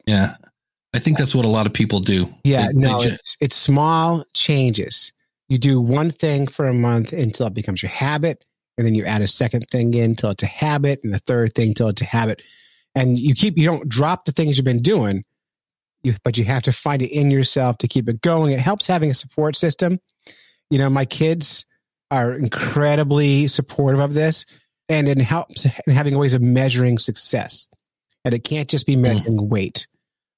Yeah, 0.06 0.36
I 0.92 0.98
think 0.98 1.18
that's 1.18 1.34
what 1.34 1.44
a 1.44 1.48
lot 1.48 1.66
of 1.66 1.72
people 1.72 2.00
do. 2.00 2.32
Yeah, 2.44 2.68
They- 2.68 2.72
no, 2.74 2.98
they 2.98 3.08
ju- 3.08 3.14
it's 3.14 3.36
it's 3.40 3.56
small 3.56 4.24
changes. 4.34 5.12
You 5.48 5.58
do 5.58 5.80
one 5.80 6.10
thing 6.10 6.46
for 6.46 6.66
a 6.66 6.74
month 6.74 7.12
until 7.12 7.46
it 7.46 7.54
becomes 7.54 7.82
your 7.82 7.90
habit, 7.90 8.44
and 8.78 8.86
then 8.86 8.94
you 8.94 9.04
add 9.04 9.20
a 9.22 9.28
second 9.28 9.66
thing 9.70 9.92
in 9.94 10.10
until 10.12 10.30
it's 10.30 10.42
a 10.42 10.46
habit, 10.46 11.00
and 11.04 11.12
the 11.12 11.18
third 11.18 11.54
thing 11.54 11.68
until 11.68 11.88
it's 11.88 12.00
a 12.02 12.06
habit. 12.06 12.42
And 12.94 13.18
you 13.18 13.34
keep 13.34 13.58
you 13.58 13.66
don't 13.66 13.88
drop 13.88 14.24
the 14.24 14.32
things 14.32 14.56
you've 14.56 14.64
been 14.64 14.82
doing, 14.82 15.24
you 16.02 16.14
but 16.24 16.38
you 16.38 16.44
have 16.44 16.62
to 16.64 16.72
find 16.72 17.02
it 17.02 17.10
in 17.10 17.30
yourself 17.30 17.78
to 17.78 17.88
keep 17.88 18.08
it 18.08 18.20
going. 18.22 18.52
It 18.52 18.60
helps 18.60 18.86
having 18.86 19.10
a 19.10 19.14
support 19.14 19.56
system. 19.56 20.00
You 20.70 20.78
know, 20.78 20.88
my 20.88 21.04
kids 21.04 21.66
are 22.10 22.32
incredibly 22.34 23.48
supportive 23.48 24.00
of 24.00 24.14
this, 24.14 24.46
and 24.88 25.08
it 25.08 25.18
helps 25.18 25.64
in 25.66 25.92
having 25.94 26.16
ways 26.16 26.34
of 26.34 26.40
measuring 26.42 26.98
success. 26.98 27.68
And 28.24 28.32
it 28.34 28.44
can't 28.44 28.68
just 28.68 28.86
be 28.86 28.96
measuring 28.96 29.48
weight 29.48 29.86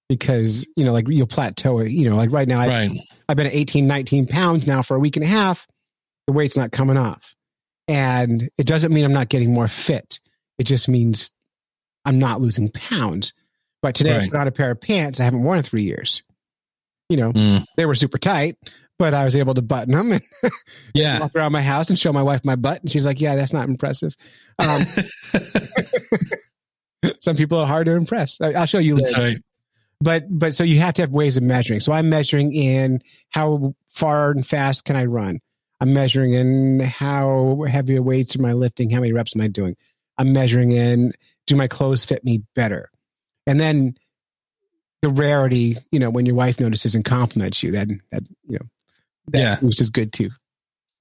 because 0.09 0.67
you 0.77 0.85
know 0.85 0.93
like 0.93 1.07
you'll 1.09 1.27
plateau 1.27 1.81
you 1.81 2.09
know 2.09 2.15
like 2.17 2.31
right 2.31 2.47
now 2.47 2.61
I, 2.61 2.67
right. 2.69 3.01
i've 3.29 3.37
been 3.37 3.47
at 3.47 3.55
18 3.55 3.89
19 3.89 4.29
pounds 4.29 4.65
now 4.65 4.81
for 4.83 4.95
a 4.97 5.01
week 5.01 5.17
and 5.17 5.25
a 5.25 5.29
half 5.29 5.67
the 6.29 6.33
weight's 6.33 6.57
not 6.57 6.71
coming 6.71 6.97
off 6.97 7.35
and 7.89 8.49
it 8.57 8.69
doesn't 8.69 8.93
mean 8.95 9.05
i'm 9.05 9.13
not 9.13 9.29
getting 9.29 9.53
more 9.53 9.67
fit 9.67 10.21
it 10.59 10.65
just 10.65 10.89
means 10.89 11.33
i'm 12.05 12.21
not 12.21 12.41
losing 12.41 12.71
pounds 12.71 13.33
but 13.83 13.97
today 13.97 14.15
i 14.15 14.19
Right. 14.19 14.31
put 14.31 14.39
on 14.41 14.47
a 14.47 14.53
pair 14.53 14.71
of 14.71 14.81
pants 14.81 15.19
i 15.19 15.25
haven't 15.25 15.43
worn 15.43 15.59
in 15.59 15.65
three 15.65 15.83
years 15.83 16.23
you 17.09 17.17
know 17.17 17.33
Mm. 17.33 17.65
they 17.77 17.85
were 17.85 17.97
super 17.97 18.19
tight 18.19 18.55
but 19.01 19.13
i 19.13 19.25
was 19.25 19.35
able 19.35 19.55
to 19.55 19.63
button 19.63 19.91
them 19.93 20.13
and 20.13 20.23
Yeah. 20.95 21.19
walk 21.19 21.33
around 21.35 21.51
my 21.51 21.63
house 21.63 21.89
and 21.91 21.99
show 21.99 22.13
my 22.13 22.23
wife 22.23 22.45
my 22.45 22.55
butt 22.55 22.81
and 22.83 22.93
she's 22.93 23.07
like 23.07 23.21
yeah 23.21 23.35
that's 23.35 23.53
not 23.53 23.69
impressive 23.69 24.15
um, 24.61 24.87
some 27.21 27.37
people 27.37 27.59
are 27.59 27.67
hard 27.67 27.87
to 27.87 27.93
impress. 27.93 28.41
I, 28.41 28.53
i'll 28.53 28.67
show 28.67 28.79
you 28.79 28.97
later. 28.97 29.21
right. 29.21 29.39
but 30.01 30.25
but 30.29 30.55
so 30.55 30.65
you 30.65 30.81
have 30.81 30.95
to 30.95 31.03
have 31.03 31.11
ways 31.11 31.37
of 31.37 31.43
measuring. 31.43 31.81
So 31.81 31.93
i'm 31.93 32.09
measuring 32.09 32.53
in 32.53 33.01
how 33.31 33.75
far 33.91 34.31
and 34.31 34.47
fast 34.47 34.85
can 34.85 34.97
i 34.97 35.05
run. 35.05 35.41
I'm 35.81 35.93
measuring 35.93 36.33
in 36.35 36.81
how 36.81 37.65
heavy 37.69 37.99
weights 37.99 38.37
am 38.37 38.45
i 38.45 38.53
lifting 38.53 38.91
how 38.91 39.01
many 39.01 39.13
reps 39.13 39.35
am 39.37 39.43
i 39.43 39.49
doing. 39.49 39.77
I'm 40.19 40.33
measuring 40.33 40.73
in 40.73 41.13
do 41.47 41.55
my 41.57 41.69
clothes 41.69 42.05
fit 42.05 42.25
me 42.25 42.43
better? 42.55 42.91
And 43.47 43.61
then 43.61 43.95
the 45.03 45.09
rarity 45.11 45.77
you 45.93 45.99
know 46.01 46.11
when 46.11 46.27
your 46.27 46.35
wife 46.35 46.59
notices 46.59 46.95
and 46.95 47.05
compliments 47.05 47.63
you 47.63 47.73
that 47.73 47.89
that 48.11 48.23
you 48.49 48.59
know 48.59 48.67
that 49.29 49.39
Yeah. 49.39 49.57
boost 49.61 49.81
is 49.81 49.91
good 49.91 50.13
too. 50.13 50.31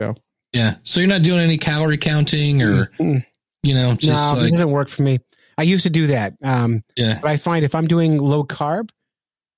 So. 0.02 0.16
Yeah. 0.54 0.76
So 0.84 1.00
you're 1.00 1.10
not 1.10 1.22
doing 1.22 1.40
any 1.42 1.58
calorie 1.58 1.98
counting 1.98 2.62
or, 2.62 2.88
Mm. 3.00 3.26
you 3.64 3.74
know, 3.74 3.94
just 3.96 4.36
no 4.36 4.42
it 4.44 4.52
doesn't 4.52 4.72
work 4.72 4.90
for 4.90 5.02
me 5.04 5.20
i 5.58 5.64
used 5.64 5.84
to 5.84 5.90
do 5.90 6.08
that 6.08 6.34
um 6.44 6.84
yeah. 6.96 7.20
But 7.22 7.30
I 7.32 7.38
find 7.38 7.64
if 7.66 7.76
I'm 7.76 7.88
doing 7.88 8.18
low 8.18 8.44
carb, 8.44 8.90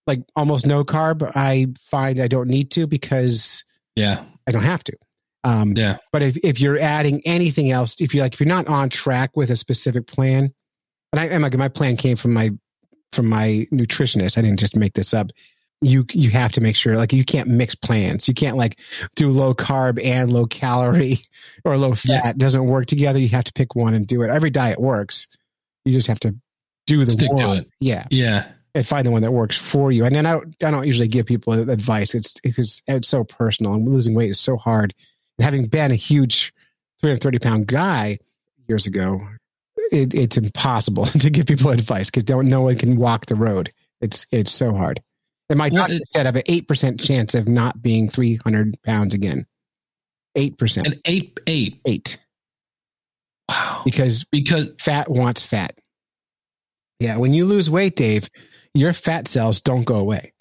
like 0.06 0.22
almost 0.36 0.66
no 0.66 0.84
carb, 0.84 1.30
I 1.36 1.68
find 1.80 2.20
I 2.20 2.28
don't 2.28 2.48
need 2.50 2.72
to 2.72 2.88
because 2.88 3.64
Yeah. 3.96 4.24
I 4.48 4.52
don't 4.52 4.64
have 4.64 4.84
to. 4.86 4.94
Um, 5.44 5.74
Yeah. 5.76 5.98
But 6.12 6.22
if, 6.24 6.38
if 6.38 6.62
you're 6.62 6.80
adding 6.80 7.22
anything 7.26 7.72
else, 7.72 8.00
if 8.02 8.14
you're 8.14 8.24
like, 8.24 8.34
if 8.34 8.40
you're 8.40 8.48
not 8.48 8.68
on 8.68 8.90
track 8.90 9.36
with 9.36 9.50
a 9.52 9.56
specific 9.56 10.08
plan, 10.08 10.54
and 11.12 11.20
I, 11.20 11.26
and 11.28 11.44
like 11.44 11.56
my 11.58 11.68
plan 11.70 11.98
came 11.98 12.16
from 12.18 12.34
my 12.34 12.52
from 13.14 13.28
my 13.30 13.66
nutritionist. 13.72 14.38
I 14.38 14.42
didn't 14.42 14.60
just 14.60 14.76
make 14.76 14.94
this 14.94 15.14
up. 15.14 15.32
you 15.82 16.06
you 16.12 16.30
have 16.32 16.52
to 16.54 16.62
make 16.62 16.76
sure 16.76 16.96
like 16.98 17.14
you 17.14 17.24
can't 17.24 17.50
mix 17.50 17.76
plans. 17.76 18.28
You 18.28 18.34
can't 18.34 18.58
like 18.58 18.80
do 19.16 19.30
low 19.30 19.54
carb 19.54 20.04
and 20.04 20.32
low 20.34 20.46
calorie 20.48 21.20
or 21.66 21.78
low 21.78 21.94
fat. 21.94 22.24
Yeah. 22.24 22.30
It 22.32 22.38
doesn't 22.38 22.66
work 22.66 22.86
together. 22.88 23.20
You 23.20 23.30
have 23.30 23.46
to 23.46 23.54
pick 23.54 23.76
one 23.76 23.94
and 23.94 24.08
do 24.08 24.22
it. 24.24 24.30
Every 24.30 24.50
diet 24.50 24.80
works. 24.82 25.28
You 25.88 25.94
just 25.94 26.08
have 26.08 26.20
to 26.22 26.36
do 26.86 27.04
the 27.06 27.12
Stick 27.12 27.30
to 27.36 27.48
one. 27.48 27.58
it. 27.60 27.70
Yeah, 27.80 28.06
Yeah. 28.12 28.46
and 28.76 28.86
find 28.86 29.06
the 29.06 29.12
one 29.12 29.22
that 29.24 29.32
works 29.32 29.58
for 29.58 29.92
you. 29.92 30.06
And 30.06 30.16
then 30.16 30.26
I 30.26 30.32
don't 30.34 30.56
I 30.64 30.72
don't 30.72 30.86
usually 30.86 31.08
give 31.08 31.26
people 31.26 31.54
advice. 31.54 32.14
It's 32.16 32.36
it's 32.44 32.82
it's 32.88 33.08
so 33.08 33.24
personal. 33.24 33.74
And 33.74 33.88
losing 33.88 34.14
weight 34.14 34.30
is 34.32 34.40
so 34.40 34.58
hard. 34.58 34.94
And 35.38 35.46
having 35.46 35.68
been 35.68 35.92
a 35.92 35.96
huge 35.96 36.54
330 37.02 37.40
pound 37.40 37.68
guy 37.68 38.20
years 38.68 38.86
ago, 38.88 39.22
it, 39.92 40.14
it's 40.14 40.38
impossible 40.38 41.06
to 41.08 41.30
give 41.30 41.46
people 41.46 41.72
advice 41.72 42.10
because 42.10 42.24
don't 42.24 42.48
no 42.50 42.62
one 42.62 42.78
can 42.78 42.96
walk 42.98 43.26
the 43.28 43.36
road. 43.36 43.70
It's 44.02 44.26
it's 44.32 44.52
so 44.52 44.74
hard. 44.76 45.02
And 45.50 45.58
my 45.58 45.70
Well, 45.70 45.84
doctor 45.84 45.96
it- 45.96 46.10
said 46.10 46.26
I 46.26 46.30
have 46.30 46.36
an 46.36 46.44
eight 46.48 46.68
percent 46.68 47.00
chance 47.00 47.34
of 47.36 47.48
not 47.48 47.82
being 47.82 48.10
300 48.10 48.82
pounds 48.84 49.14
again. 49.14 49.46
Eight 50.36 50.58
percent, 50.58 50.88
An 50.88 51.02
eight, 51.06 51.40
eight. 51.48 51.80
eight, 51.86 52.20
Wow. 53.50 53.82
because 53.86 54.26
Because, 54.32 54.70
fat 54.80 55.10
wants 55.10 55.42
fat. 55.42 55.78
Yeah, 57.00 57.18
when 57.18 57.34
you 57.34 57.46
lose 57.46 57.70
weight, 57.70 57.96
Dave, 57.96 58.30
your 58.74 58.92
fat 58.94 59.28
cells 59.28 59.62
don't 59.62 59.84
go 59.84 59.96
away. 59.96 60.34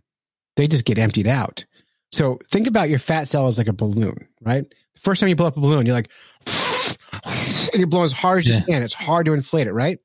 They 0.57 0.67
just 0.69 0.85
get 0.85 0.99
emptied 0.99 1.27
out. 1.27 1.65
So 2.13 2.39
think 2.51 2.67
about 2.67 2.89
your 2.89 2.99
fat 2.99 3.29
cell 3.29 3.47
as 3.47 3.59
like 3.59 3.69
a 3.69 3.73
balloon, 3.75 4.27
right? 4.41 4.65
The 4.95 5.01
first 5.01 5.21
time 5.21 5.29
you 5.29 5.37
blow 5.37 5.47
up 5.49 5.57
a 5.57 5.61
balloon, 5.61 5.85
you're 5.87 5.95
like, 5.95 6.11
and 7.25 7.75
you're 7.75 7.87
blowing 7.87 8.05
as 8.07 8.13
hard 8.13 8.39
as 8.41 8.49
Yeah. 8.49 8.59
you 8.61 8.65
can. 8.65 8.83
It's 8.83 8.95
hard 8.95 9.27
to 9.27 9.35
inflate 9.35 9.67
it, 9.67 9.73
right? 9.73 9.99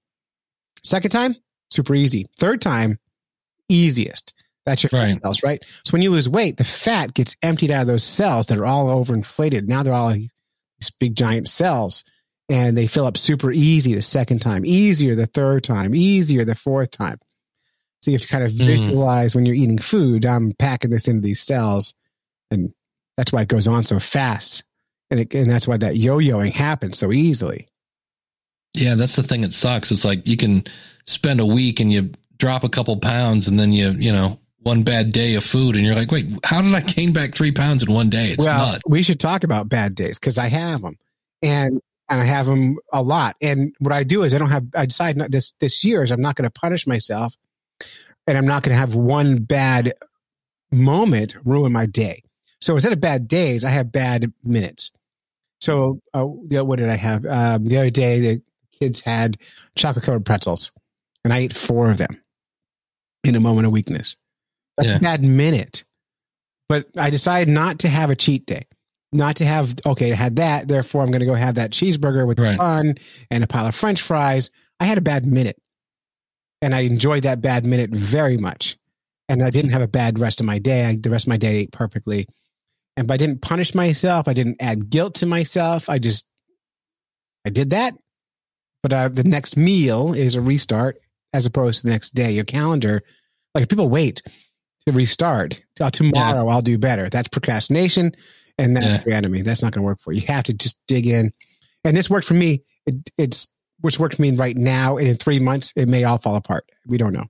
Second 0.84 1.12
time, 1.12 1.36
super 1.70 1.96
easy. 1.96 2.26
Third 2.38 2.62
time, 2.62 3.00
easiest. 3.70 4.34
That's 4.66 4.84
your 4.84 4.90
fat 4.90 4.98
Right. 5.04 5.22
cells, 5.22 5.44
right? 5.44 5.64
So 5.86 5.92
when 5.92 6.02
you 6.02 6.12
lose 6.12 6.28
weight, 6.30 6.58
the 6.58 6.64
fat 6.64 7.14
gets 7.14 7.36
emptied 7.42 7.72
out 7.72 7.82
of 7.82 7.88
those 7.88 8.04
cells 8.04 8.48
that 8.48 8.58
are 8.58 8.66
all 8.66 8.88
overinflated. 8.88 9.68
Now 9.68 9.84
they're 9.84 9.94
all 9.94 10.12
these 10.14 10.92
big 11.00 11.16
giant 11.16 11.48
cells 11.48 12.04
and 12.52 12.78
they 12.78 12.88
fill 12.88 13.06
up 13.06 13.18
super 13.18 13.52
easy 13.52 13.96
the 13.96 14.02
second 14.02 14.40
time, 14.40 14.66
easier 14.66 15.16
the 15.16 15.26
third 15.28 15.64
time, 15.64 15.96
easier 15.96 16.44
the 16.46 16.56
fourth 16.56 16.92
time. 16.92 17.18
So 18.02 18.12
you 18.12 18.16
have 18.16 18.22
to 18.22 18.28
kind 18.28 18.44
of 18.44 18.52
Mm. 18.52 18.66
visualize 18.66 19.36
when 19.36 19.46
you're 19.46 19.56
eating 19.56 19.78
food, 19.78 20.26
I'm 20.26 20.54
packing 20.54 20.90
this 20.90 21.08
into 21.08 21.22
these 21.22 21.40
cells. 21.42 21.94
And 22.50 22.74
that's 23.16 23.32
why 23.32 23.42
it 23.44 23.48
goes 23.48 23.68
on 23.68 23.84
so 23.84 24.00
fast. 24.00 24.64
And, 25.10 25.20
it, 25.20 25.34
and 25.34 25.50
that's 25.50 25.68
why 25.68 25.78
that 25.78 25.96
yo 25.98 26.18
yoing 26.18 26.52
happens 26.52 26.98
so 26.98 27.12
easily. 27.12 27.68
yeah, 28.74 28.96
that's 28.96 29.16
the 29.18 29.24
thing 29.24 29.42
that 29.42 29.54
sucks. 29.54 29.92
It's 29.92 30.06
like 30.06 30.26
you 30.28 30.38
can 30.38 30.64
spend 31.06 31.40
a 31.42 31.46
week 31.46 31.80
and 31.80 31.92
you 31.92 32.12
drop 32.38 32.64
a 32.64 32.70
couple 32.70 32.96
pounds 32.98 33.48
and 33.50 33.60
then 33.60 33.72
you, 33.74 33.90
you 33.92 34.12
know, 34.12 34.40
one 34.64 34.84
bad 34.84 35.12
day 35.12 35.36
of 35.36 35.44
food 35.44 35.76
and 35.76 35.84
you're 35.86 35.96
like, 35.96 36.12
wait, 36.12 36.28
how 36.46 36.62
did 36.62 36.74
I 36.74 36.82
gain 36.82 37.12
back 37.14 37.34
three 37.34 37.52
pounds 37.52 37.84
in 37.84 37.92
one 37.94 38.10
day? 38.10 38.30
It's 38.32 38.46
well, 38.46 38.68
nuts. 38.74 38.82
we 38.88 39.04
should 39.04 39.20
talk 39.20 39.44
about 39.44 39.68
bad 39.70 39.94
days 39.96 40.18
because 40.18 40.38
I 40.38 40.48
have 40.48 40.82
them, 40.82 40.96
and 41.42 41.82
and 42.12 42.22
I 42.22 42.26
have 42.26 42.46
them 42.46 42.78
a 42.94 43.02
lot. 43.02 43.36
And 43.42 43.74
what 43.80 43.94
I 43.94 44.04
do 44.04 44.24
is 44.24 44.34
I 44.34 44.38
don't 44.38 44.52
have. 44.52 44.66
I 44.76 44.86
decide 44.86 45.18
not 45.18 45.32
this 45.32 45.54
this 45.60 45.84
year 45.84 46.04
is 46.04 46.12
I'm 46.12 46.22
not 46.22 46.36
going 46.36 46.44
to 46.50 46.52
punish 46.60 46.86
myself, 46.86 47.36
and 48.28 48.38
I'm 48.38 48.46
not 48.46 48.64
going 48.64 48.76
to 48.76 48.80
have 48.80 48.94
one 48.94 49.38
bad 49.44 49.94
moment 50.72 51.36
ruin 51.44 51.72
my 51.72 51.86
day. 51.88 52.24
So 52.60 52.76
instead 52.76 52.94
of 52.94 53.02
bad 53.02 53.28
days, 53.28 53.64
I 53.64 53.70
have 53.72 53.92
bad 53.92 54.32
minutes. 54.44 54.92
So 55.62 56.02
uh, 56.14 56.26
what 56.26 56.78
did 56.80 56.90
I 56.90 56.96
have 56.96 57.26
um, 57.26 57.66
the 57.68 57.78
other 57.78 57.90
day? 57.90 58.20
The 58.20 58.42
kids 58.80 59.00
had 59.02 59.38
chocolate 59.76 60.06
covered 60.06 60.26
pretzels, 60.26 60.72
and 61.24 61.34
I 61.34 61.40
ate 61.40 61.54
four 61.56 61.90
of 61.90 61.98
them 61.98 62.22
in 63.24 63.36
a 63.36 63.40
moment 63.40 63.68
of 63.68 63.74
weakness. 63.74 64.16
That's 64.78 64.92
Yeah. 64.92 64.98
a 64.98 65.02
bad 65.02 65.24
minute. 65.24 65.84
But 66.68 66.88
I 66.98 67.10
decided 67.10 67.52
not 67.54 67.80
to 67.80 67.90
have 67.90 68.10
a 68.10 68.16
cheat 68.16 68.46
day, 68.46 68.64
not 69.14 69.38
to 69.38 69.46
have, 69.46 69.76
okay, 69.86 70.12
I 70.12 70.16
had 70.16 70.38
that. 70.38 70.68
Therefore, 70.68 71.02
I'm 71.04 71.12
going 71.12 71.20
to 71.22 71.26
go 71.26 71.34
have 71.34 71.56
that 71.56 71.72
cheeseburger 71.72 72.26
with 72.26 72.40
Right. 72.40 72.58
bun 72.58 72.96
and 73.30 73.44
a 73.44 73.48
pile 73.48 73.68
of 73.68 73.76
french 73.76 74.02
fries. 74.02 74.50
I 74.80 74.86
had 74.86 74.98
a 74.98 75.02
bad 75.02 75.26
minute. 75.26 75.58
And 76.62 76.74
I 76.76 76.82
enjoyed 76.82 77.24
that 77.24 77.42
bad 77.42 77.66
minute 77.66 77.90
very 77.90 78.38
much. 78.38 78.78
And 79.28 79.42
I 79.42 79.50
didn't 79.50 79.72
have 79.72 79.82
a 79.82 79.88
bad 79.88 80.20
rest 80.20 80.40
of 80.40 80.46
my 80.46 80.60
day. 80.60 80.86
I, 80.86 80.96
the 80.96 81.10
rest 81.10 81.26
of 81.26 81.30
my 81.30 81.38
day 81.38 81.58
ate 81.58 81.72
perfectly. 81.72 82.28
And 82.96 83.08
but 83.08 83.16
I 83.16 83.18
didn't 83.18 83.42
punish 83.42 83.74
myself. 83.74 84.28
I 84.28 84.34
didn't 84.34 84.58
add 84.62 84.90
guilt 84.90 85.16
to 85.16 85.26
myself. 85.26 85.90
I 85.90 85.98
just, 86.00 86.28
I 87.46 87.50
did 87.50 87.72
that. 87.72 87.96
But 88.84 88.94
uh, 88.94 89.10
the 89.10 89.24
next 89.24 89.58
meal 89.58 90.14
is 90.14 90.36
a 90.36 90.42
restart 90.42 91.00
as 91.34 91.46
opposed 91.46 91.82
to 91.82 91.88
the 91.88 91.94
next 91.94 92.14
day. 92.14 92.32
Your 92.32 92.44
calendar, 92.46 93.04
like 93.56 93.64
if 93.64 93.70
people 93.70 93.90
wait 93.90 94.22
to 94.88 94.92
restart, 94.94 95.62
"Oh, 95.80 95.90
tomorrow 95.90 96.48
I'll 96.48 96.62
do 96.62 96.78
better. 96.78 97.10
That's 97.10 97.30
procrastination 97.30 98.14
and 98.62 98.76
that's 98.76 98.86
Yeah. 98.86 99.02
your 99.06 99.14
enemy. 99.16 99.42
That's 99.42 99.62
not 99.62 99.72
going 99.74 99.82
to 99.82 99.86
work 99.86 100.00
for 100.02 100.12
you. 100.14 100.22
You 100.22 100.28
have 100.28 100.44
to 100.46 100.54
just 100.54 100.78
dig 100.88 101.08
in. 101.08 101.32
And 101.84 101.96
this 101.98 102.10
worked 102.10 102.28
for 102.28 102.34
me. 102.36 102.64
It, 102.86 102.96
it's, 103.18 103.50
which 103.82 104.00
worked 104.00 104.16
for 104.16 104.22
me 104.22 104.32
right 104.32 104.56
now. 104.56 104.98
And 104.98 105.08
in 105.08 105.18
three 105.18 105.40
months, 105.40 105.74
it 105.76 105.88
may 105.88 106.04
all 106.04 106.18
fall 106.20 106.36
apart. 106.36 106.66
We 106.88 106.98
don't 106.98 107.14
know. 107.14 107.26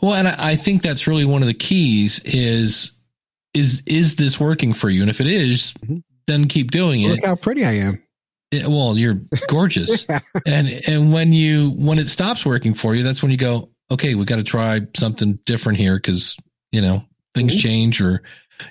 Well, 0.00 0.14
and 0.14 0.28
I, 0.28 0.50
I 0.50 0.56
think 0.56 0.82
that's 0.82 1.06
really 1.06 1.24
one 1.24 1.42
of 1.42 1.48
the 1.48 1.54
keys 1.54 2.20
is, 2.24 2.92
is, 3.54 3.82
is 3.86 4.16
this 4.16 4.38
working 4.38 4.72
for 4.74 4.90
you? 4.90 5.00
And 5.00 5.08
if 5.10 5.20
it 5.20 5.26
is, 5.26 5.72
Mhm. 5.86 6.02
then 6.26 6.46
keep 6.46 6.70
doing 6.70 7.00
it. 7.00 7.08
Look 7.08 7.24
how 7.24 7.36
pretty 7.36 7.64
I 7.64 7.72
am. 7.72 8.02
Yeah, 8.52 8.66
well, 8.68 8.96
you're 8.98 9.20
gorgeous. 9.48 10.06
and 10.46 10.68
and 10.86 11.12
when 11.12 11.32
you 11.32 11.70
when 11.70 11.98
it 11.98 12.08
stops 12.08 12.46
working 12.46 12.74
for 12.74 12.94
you, 12.94 13.02
that's 13.02 13.20
when 13.20 13.32
you 13.32 13.36
go, 13.36 13.70
okay, 13.90 14.14
we 14.14 14.24
got 14.24 14.36
to 14.36 14.44
try 14.44 14.82
something 14.96 15.40
different 15.46 15.78
here 15.78 15.96
because 15.96 16.36
you 16.70 16.80
know 16.80 17.02
things 17.34 17.56
Mhm. 17.56 17.60
change, 17.60 18.00
or 18.00 18.22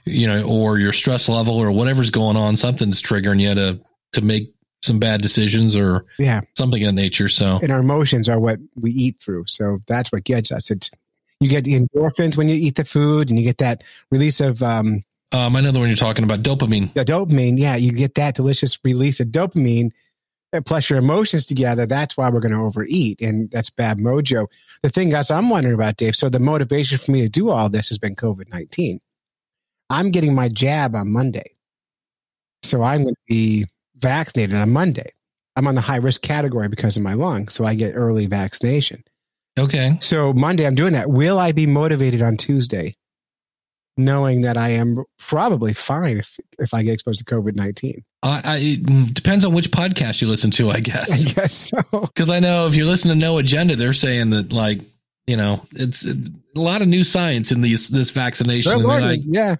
you 0.05 0.27
know, 0.27 0.43
or 0.43 0.79
your 0.79 0.93
stress 0.93 1.29
level 1.29 1.57
or 1.57 1.71
whatever's 1.71 2.11
going 2.11 2.37
on, 2.37 2.55
something's 2.57 3.01
triggering 3.01 3.39
you 3.39 3.53
to 3.55 3.79
to 4.13 4.21
make 4.21 4.53
some 4.81 4.99
bad 4.99 5.21
decisions 5.21 5.75
or 5.75 6.05
yeah. 6.19 6.41
something 6.55 6.81
of 6.83 6.87
that 6.87 6.93
nature. 6.93 7.27
So 7.27 7.59
And 7.61 7.71
our 7.71 7.79
emotions 7.79 8.29
are 8.29 8.39
what 8.39 8.59
we 8.75 8.91
eat 8.91 9.19
through. 9.19 9.45
So 9.47 9.79
that's 9.87 10.11
what 10.11 10.23
gets 10.23 10.51
us. 10.51 10.69
It's, 10.69 10.91
you 11.39 11.49
get 11.49 11.63
the 11.63 11.73
endorphins 11.73 12.37
when 12.37 12.47
you 12.47 12.55
eat 12.55 12.75
the 12.75 12.85
food 12.85 13.29
and 13.29 13.39
you 13.39 13.43
get 13.43 13.57
that 13.57 13.83
release 14.11 14.39
of, 14.39 14.61
um, 14.61 15.01
um, 15.31 15.55
I 15.55 15.61
know 15.61 15.71
the 15.71 15.79
one 15.79 15.89
you're 15.89 15.97
talking 15.97 16.23
about, 16.23 16.43
dopamine. 16.43 16.93
the 16.93 17.03
dopamine, 17.03 17.57
yeah, 17.57 17.75
you 17.75 17.91
get 17.91 18.15
that 18.15 18.35
delicious 18.35 18.77
release 18.85 19.19
of 19.19 19.29
dopamine 19.29 19.89
plus 20.65 20.89
your 20.89 20.99
emotions 20.99 21.47
together. 21.47 21.85
That's 21.85 22.15
why 22.15 22.29
we're 22.29 22.39
going 22.39 22.53
to 22.53 22.61
overeat, 22.61 23.21
and 23.21 23.49
that's 23.51 23.69
bad 23.69 23.97
mojo. 23.97 24.47
The 24.83 24.89
thing, 24.89 25.09
guys, 25.09 25.31
I'm 25.31 25.49
wondering 25.49 25.75
about 25.75 25.97
Dave. 25.97 26.15
So 26.15 26.29
the 26.29 26.39
motivation 26.39 26.97
for 26.97 27.11
me 27.11 27.21
to 27.21 27.29
do 27.29 27.49
all 27.49 27.69
this 27.69 27.89
has 27.89 27.97
been 27.97 28.15
COVID 28.15 28.49
nineteen. 28.53 29.01
I'm 29.89 30.11
getting 30.11 30.33
my 30.33 30.49
jab 30.49 30.95
on 30.95 31.11
Monday, 31.11 31.55
so 32.63 32.83
I'm 32.83 33.03
going 33.03 33.15
to 33.15 33.21
be 33.27 33.65
vaccinated 33.97 34.55
on 34.55 34.71
Monday. 34.71 35.11
I'm 35.55 35.67
on 35.67 35.75
the 35.75 35.81
high 35.81 35.97
risk 35.97 36.21
category 36.21 36.67
because 36.67 36.97
of 36.97 37.03
my 37.03 37.13
lung, 37.13 37.47
so 37.47 37.65
I 37.65 37.75
get 37.75 37.93
early 37.95 38.25
vaccination. 38.25 39.03
Okay, 39.57 39.97
So 40.01 40.33
Monday, 40.33 40.65
I'm 40.67 40.75
doing 40.75 40.93
that. 40.93 41.09
Will 41.09 41.39
I 41.39 41.53
be 41.53 41.65
motivated 41.65 42.21
on 42.21 42.35
Tuesday, 42.35 42.97
knowing 43.95 44.41
that 44.41 44.57
I 44.57 44.71
am 44.71 45.05
probably 45.17 45.73
fine 45.73 46.17
if 46.17 46.37
if 46.59 46.73
I 46.73 46.83
get 46.83 46.93
exposed 46.93 47.19
to 47.19 47.25
COVID 47.25 47.55
nineteen? 47.55 48.03
I, 48.21 48.41
I 48.43 48.57
it 48.57 49.13
depends 49.13 49.45
on 49.45 49.53
which 49.53 49.71
podcast 49.71 50.21
you 50.21 50.27
listen 50.27 50.51
to, 50.51 50.71
I 50.71 50.81
guess. 50.81 51.25
I 51.25 51.29
guess. 51.31 51.55
so. 51.55 51.81
Because 51.91 52.29
I 52.29 52.41
know 52.41 52.67
if 52.67 52.75
you 52.75 52.85
listen 52.85 53.09
to 53.11 53.15
No 53.15 53.37
Agenda, 53.37 53.77
they're 53.77 53.93
saying 53.93 54.31
that 54.31 54.51
like 54.51 54.81
you 55.25 55.37
know 55.37 55.65
it's 55.71 56.03
a 56.03 56.15
lot 56.55 56.81
of 56.81 56.89
new 56.89 57.05
science 57.05 57.53
in 57.53 57.61
these 57.61 57.87
this 57.87 58.11
vaccination. 58.11 58.83
Like, 58.83 59.21
yeah, 59.23 59.55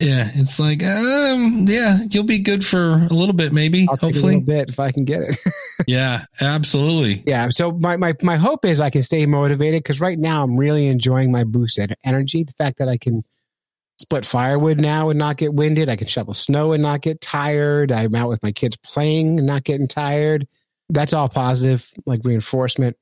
Yeah, 0.00 0.30
it's 0.34 0.60
like, 0.60 0.84
um, 0.84 1.64
yeah, 1.66 1.98
you'll 2.10 2.22
be 2.22 2.38
good 2.38 2.64
for 2.64 2.92
a 2.92 3.12
little 3.12 3.32
bit, 3.32 3.52
maybe. 3.52 3.88
I'll 3.90 3.96
take 3.96 4.14
a 4.14 4.20
little 4.20 4.40
bit 4.40 4.68
if 4.68 4.78
I 4.78 4.92
can 4.92 5.04
get 5.04 5.22
it. 5.22 5.36
yeah, 5.88 6.26
absolutely. 6.40 7.24
yeah. 7.26 7.48
So 7.48 7.72
my 7.72 7.96
my 7.96 8.14
my 8.22 8.36
hope 8.36 8.64
is 8.64 8.80
I 8.80 8.90
can 8.90 9.02
stay 9.02 9.26
motivated 9.26 9.82
because 9.82 10.00
right 10.00 10.18
now 10.18 10.44
I'm 10.44 10.56
really 10.56 10.86
enjoying 10.86 11.32
my 11.32 11.42
boosted 11.42 11.96
energy. 12.04 12.44
The 12.44 12.52
fact 12.52 12.78
that 12.78 12.88
I 12.88 12.96
can 12.96 13.24
split 13.98 14.24
firewood 14.24 14.80
now 14.80 15.10
and 15.10 15.18
not 15.18 15.36
get 15.36 15.54
winded. 15.54 15.88
I 15.88 15.96
can 15.96 16.06
shovel 16.06 16.34
snow 16.34 16.72
and 16.72 16.82
not 16.82 17.00
get 17.00 17.20
tired. 17.20 17.90
I'm 17.90 18.14
out 18.14 18.28
with 18.28 18.42
my 18.42 18.52
kids 18.52 18.76
playing 18.76 19.38
and 19.38 19.46
not 19.46 19.64
getting 19.64 19.88
tired. 19.88 20.46
That's 20.90 21.12
all 21.12 21.28
positive, 21.28 21.90
like 22.06 22.20
reinforcement. 22.24 22.96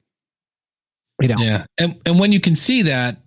You 1.21 1.29
know, 1.29 1.37
Yeah, 1.39 1.67
and 1.79 2.01
and 2.05 2.19
when 2.19 2.33
you 2.33 2.41
can 2.41 2.57
see 2.57 2.83
that, 2.83 3.19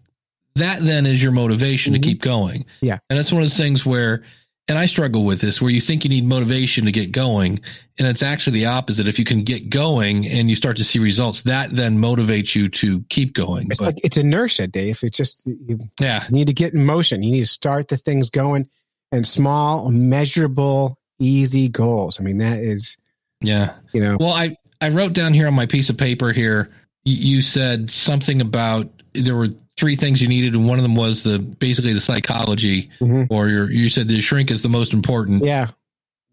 that 0.60 0.82
then 0.84 1.06
is 1.06 1.22
your 1.22 1.32
motivation 1.32 1.93
Mhm. 1.93 1.95
to 1.98 2.02
keep 2.02 2.22
going. 2.22 2.65
Yeah. 2.82 3.00
and 3.10 3.17
that's 3.19 3.32
one 3.32 3.41
of 3.41 3.45
those 3.50 3.58
things 3.58 3.86
where, 3.86 4.24
and 4.67 4.78
I 4.78 4.86
struggle 4.86 5.26
with 5.26 5.41
this, 5.41 5.60
where 5.62 5.72
you 5.72 5.82
think 5.82 6.04
you 6.04 6.10
need 6.12 6.26
motivation 6.26 6.86
to 6.86 6.91
get 6.91 7.12
going, 7.12 7.60
and 7.98 8.08
it's 8.08 8.22
actually 8.22 8.60
the 8.60 8.67
opposite. 8.67 9.08
If 9.08 9.17
you 9.17 9.26
can 9.26 9.39
get 9.39 9.69
going 9.69 10.28
and 10.28 10.50
you 10.50 10.56
start 10.56 10.78
to 10.78 10.84
see 10.84 11.00
results, 11.00 11.41
that 11.41 11.76
then 11.76 11.98
motivates 11.98 12.54
you 12.56 12.69
to 12.69 13.02
keep 13.10 13.34
going. 13.34 13.67
it's 13.72 13.80
But 13.80 13.86
like 13.86 14.00
it's 14.06 14.15
inertia, 14.17 14.67
Dave. 14.67 15.00
It's 15.04 15.17
just 15.17 15.41
you 15.45 15.80
yeah, 16.00 16.26
need 16.30 16.45
to 16.48 16.54
get 16.54 16.74
in 16.76 16.86
motion. 16.86 17.24
You 17.24 17.32
need 17.32 17.39
to 17.39 17.45
start 17.48 17.88
the 17.88 17.98
things 17.98 18.30
going 18.30 18.67
and 19.12 19.26
small, 19.28 19.89
measurable, 19.89 21.00
easy 21.19 21.67
goals. 21.67 22.19
I 22.19 22.24
mean, 22.24 22.38
that 22.38 22.60
is, 22.60 22.95
yeah. 23.41 23.74
you 23.93 24.02
know, 24.02 24.17
Well, 24.19 24.32
I 24.34 24.56
I 24.82 24.89
wrote 24.89 25.13
down 25.13 25.34
here 25.34 25.48
on 25.48 25.54
my 25.56 25.65
piece 25.65 25.89
of 25.89 25.98
paper 25.98 26.32
here. 26.32 26.69
You 27.06 27.41
said 27.41 27.89
something 27.89 28.39
about 28.39 28.98
there 29.13 29.36
were 29.36 29.50
three 29.78 29.95
things 29.95 30.22
you 30.22 30.28
needed, 30.28 30.54
and 30.56 30.67
one 30.67 30.78
of 30.80 30.84
them 30.84 30.95
was 30.95 31.24
the 31.24 31.39
basically 31.39 31.93
the 31.93 32.02
psychology, 32.02 32.89
Mhm. 33.00 33.28
or 33.30 33.48
your 33.50 33.72
you 33.72 33.89
said 33.89 34.08
the 34.08 34.22
shrink 34.22 34.52
is 34.52 34.62
the 34.62 34.69
most 34.69 34.93
important. 34.93 35.43
Yeah. 35.45 35.69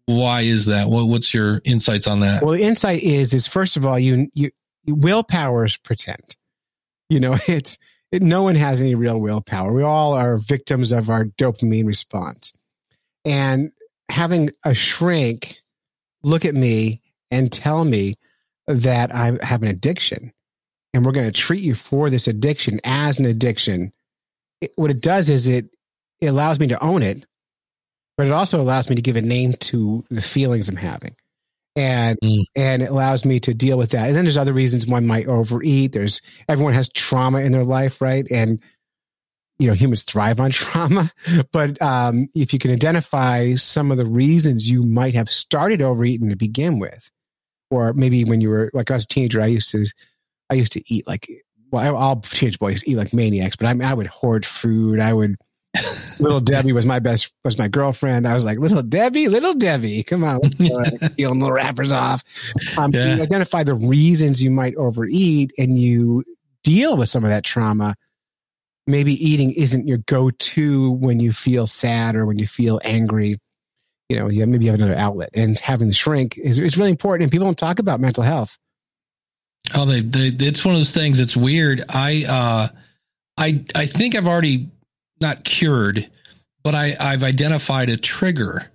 Why 0.05 0.41
is 0.41 0.67
that? 0.67 0.87
What, 0.89 1.07
what's 1.07 1.33
your 1.33 1.61
insights 1.65 2.07
on 2.07 2.21
that? 2.21 2.41
Well, 2.43 2.53
the 2.53 2.63
insight 2.63 3.03
is 3.03 3.33
is 3.33 3.47
first 3.47 3.77
of 3.77 3.85
all, 3.85 3.99
you 3.99 4.29
you 4.33 4.51
willpower 4.85 5.65
is 5.65 5.77
pretend. 5.77 6.35
You 7.09 7.19
know, 7.19 7.37
it's 7.47 7.77
it, 8.11 8.21
no 8.21 8.43
one 8.43 8.55
has 8.55 8.81
any 8.81 8.95
real 8.95 9.19
willpower. 9.19 9.73
We 9.73 9.83
all 9.83 10.13
are 10.13 10.37
victims 10.37 10.91
of 10.91 11.09
our 11.09 11.25
dopamine 11.25 11.85
response, 11.87 12.53
and 13.25 13.71
having 14.09 14.51
a 14.63 14.73
shrink 14.73 15.57
look 16.23 16.45
at 16.45 16.55
me 16.55 17.01
and 17.29 17.51
tell 17.51 17.83
me 17.83 18.15
that 18.67 19.13
I 19.13 19.37
have 19.41 19.61
an 19.61 19.67
addiction, 19.67 20.31
and 20.97 21.05
we're 21.05 21.11
going 21.11 21.31
to 21.31 21.31
treat 21.31 21.61
you 21.61 21.75
for 21.75 22.09
this 22.09 22.27
addiction 22.27 22.81
as 22.83 23.19
an 23.19 23.25
addiction. 23.25 23.93
It, 24.61 24.71
what 24.77 24.89
it 24.89 24.99
does 24.99 25.29
is 25.29 25.47
it 25.47 25.69
it 26.19 26.25
allows 26.25 26.59
me 26.59 26.65
to 26.67 26.83
own 26.83 27.03
it, 27.03 27.27
but 28.17 28.25
it 28.25 28.31
also 28.31 28.59
allows 28.59 28.89
me 28.89 28.95
to 28.95 29.01
give 29.03 29.15
a 29.15 29.21
name 29.21 29.53
to 29.53 30.03
the 30.09 30.23
feelings 30.23 30.69
I'm 30.69 30.75
having 30.75 31.15
and 31.75 32.17
Mm. 32.23 32.45
and 32.55 32.81
it 32.81 32.89
allows 32.89 33.25
me 33.25 33.39
to 33.41 33.53
deal 33.53 33.77
with 33.77 33.91
that. 33.91 34.07
And 34.07 34.15
then 34.15 34.25
there's 34.25 34.37
other 34.37 34.53
reasons 34.53 34.87
one 34.87 35.05
might 35.05 35.27
overeat. 35.27 35.91
There's 35.91 36.23
everyone 36.49 36.73
has 36.73 36.89
trauma 36.89 37.41
in 37.41 37.51
their 37.51 37.63
life, 37.63 38.01
right? 38.01 38.25
And 38.31 38.59
you 39.59 39.67
know 39.67 39.75
humans 39.75 40.01
thrive 40.01 40.39
on 40.39 40.49
trauma, 40.53 41.11
but 41.51 41.79
um, 41.79 42.27
if 42.33 42.53
you 42.53 42.59
can 42.59 42.71
identify 42.71 43.53
some 43.53 43.91
of 43.91 43.97
the 43.97 44.05
reasons 44.07 44.67
you 44.67 44.81
might 44.81 45.13
have 45.13 45.29
started 45.29 45.83
overeating 45.83 46.31
to 46.31 46.35
begin 46.35 46.79
with, 46.79 47.11
or 47.69 47.93
maybe 47.93 48.23
when 48.23 48.41
you 48.41 48.49
were 48.49 48.71
like 48.73 48.89
I 48.89 48.95
was 48.95 49.03
a 49.05 49.07
teenager, 49.07 49.41
I 49.43 49.47
used 49.47 49.69
to 49.71 49.85
I 50.49 50.55
used 50.55 50.73
to 50.73 50.93
eat 50.93 51.07
like 51.07 51.27
well, 51.71 51.95
all 51.95 52.21
teenage 52.21 52.59
boys 52.59 52.83
eat 52.85 52.95
like 52.95 53.13
maniacs, 53.13 53.55
but 53.55 53.67
I 53.67 53.73
mean, 53.73 53.87
I 53.87 53.93
would 53.93 54.07
hoard 54.07 54.45
food. 54.45 54.99
I 54.99 55.13
would. 55.13 55.35
little 56.19 56.39
Debbie 56.39 56.73
was 56.73 56.85
my 56.85 56.97
best 56.97 57.31
was 57.43 57.57
my 57.57 57.67
girlfriend. 57.67 58.27
I 58.27 58.33
was 58.33 58.45
like, 58.45 58.57
little 58.57 58.81
Debbie, 58.81 59.27
little 59.27 59.53
Debbie, 59.53 60.01
come 60.03 60.23
on, 60.23 60.39
peeling 61.17 61.39
the 61.39 61.51
wrappers 61.51 61.91
off. 61.91 62.23
Um, 62.77 62.93
So 62.93 63.05
you 63.05 63.21
identify 63.21 63.63
the 63.63 63.75
reasons 63.75 64.41
you 64.41 64.49
might 64.49 64.75
overeat, 64.75 65.51
and 65.57 65.77
you 65.77 66.23
deal 66.63 66.97
with 66.97 67.09
some 67.09 67.23
of 67.23 67.29
that 67.29 67.43
trauma. 67.43 67.95
Maybe 68.87 69.13
eating 69.23 69.51
isn't 69.51 69.87
your 69.87 69.97
go-to 69.99 70.91
when 70.91 71.19
you 71.19 71.33
feel 71.33 71.67
sad 71.67 72.15
or 72.15 72.25
when 72.25 72.39
you 72.39 72.47
feel 72.47 72.79
angry. 72.83 73.35
You 74.09 74.17
know, 74.17 74.29
you 74.29 74.47
maybe 74.47 74.65
you 74.65 74.71
have 74.71 74.79
another 74.79 74.97
outlet, 74.97 75.29
and 75.35 75.59
having 75.59 75.89
the 75.89 75.93
shrink 75.93 76.37
is 76.37 76.57
is 76.59 76.77
really 76.77 76.91
important. 76.91 77.23
And 77.23 77.31
people 77.31 77.45
don't 77.45 77.57
talk 77.57 77.77
about 77.77 77.99
mental 77.99 78.23
health. 78.23 78.57
Oh, 79.75 79.85
they, 79.85 80.01
they 80.01 80.45
it's 80.45 80.63
one 80.63 80.75
of 80.75 80.79
those 80.79 80.93
things. 80.93 81.19
It's 81.19 81.35
weird. 81.35 81.83
I 81.89 82.23
uh, 82.27 82.67
I 83.37 83.65
I 83.75 83.85
think 83.85 84.15
I've 84.15 84.27
already 84.27 84.69
not 85.21 85.43
cured, 85.43 86.09
but 86.63 86.73
I 86.75 86.95
I've 86.99 87.23
identified 87.23 87.89
a 87.89 87.97
trigger, 87.97 88.71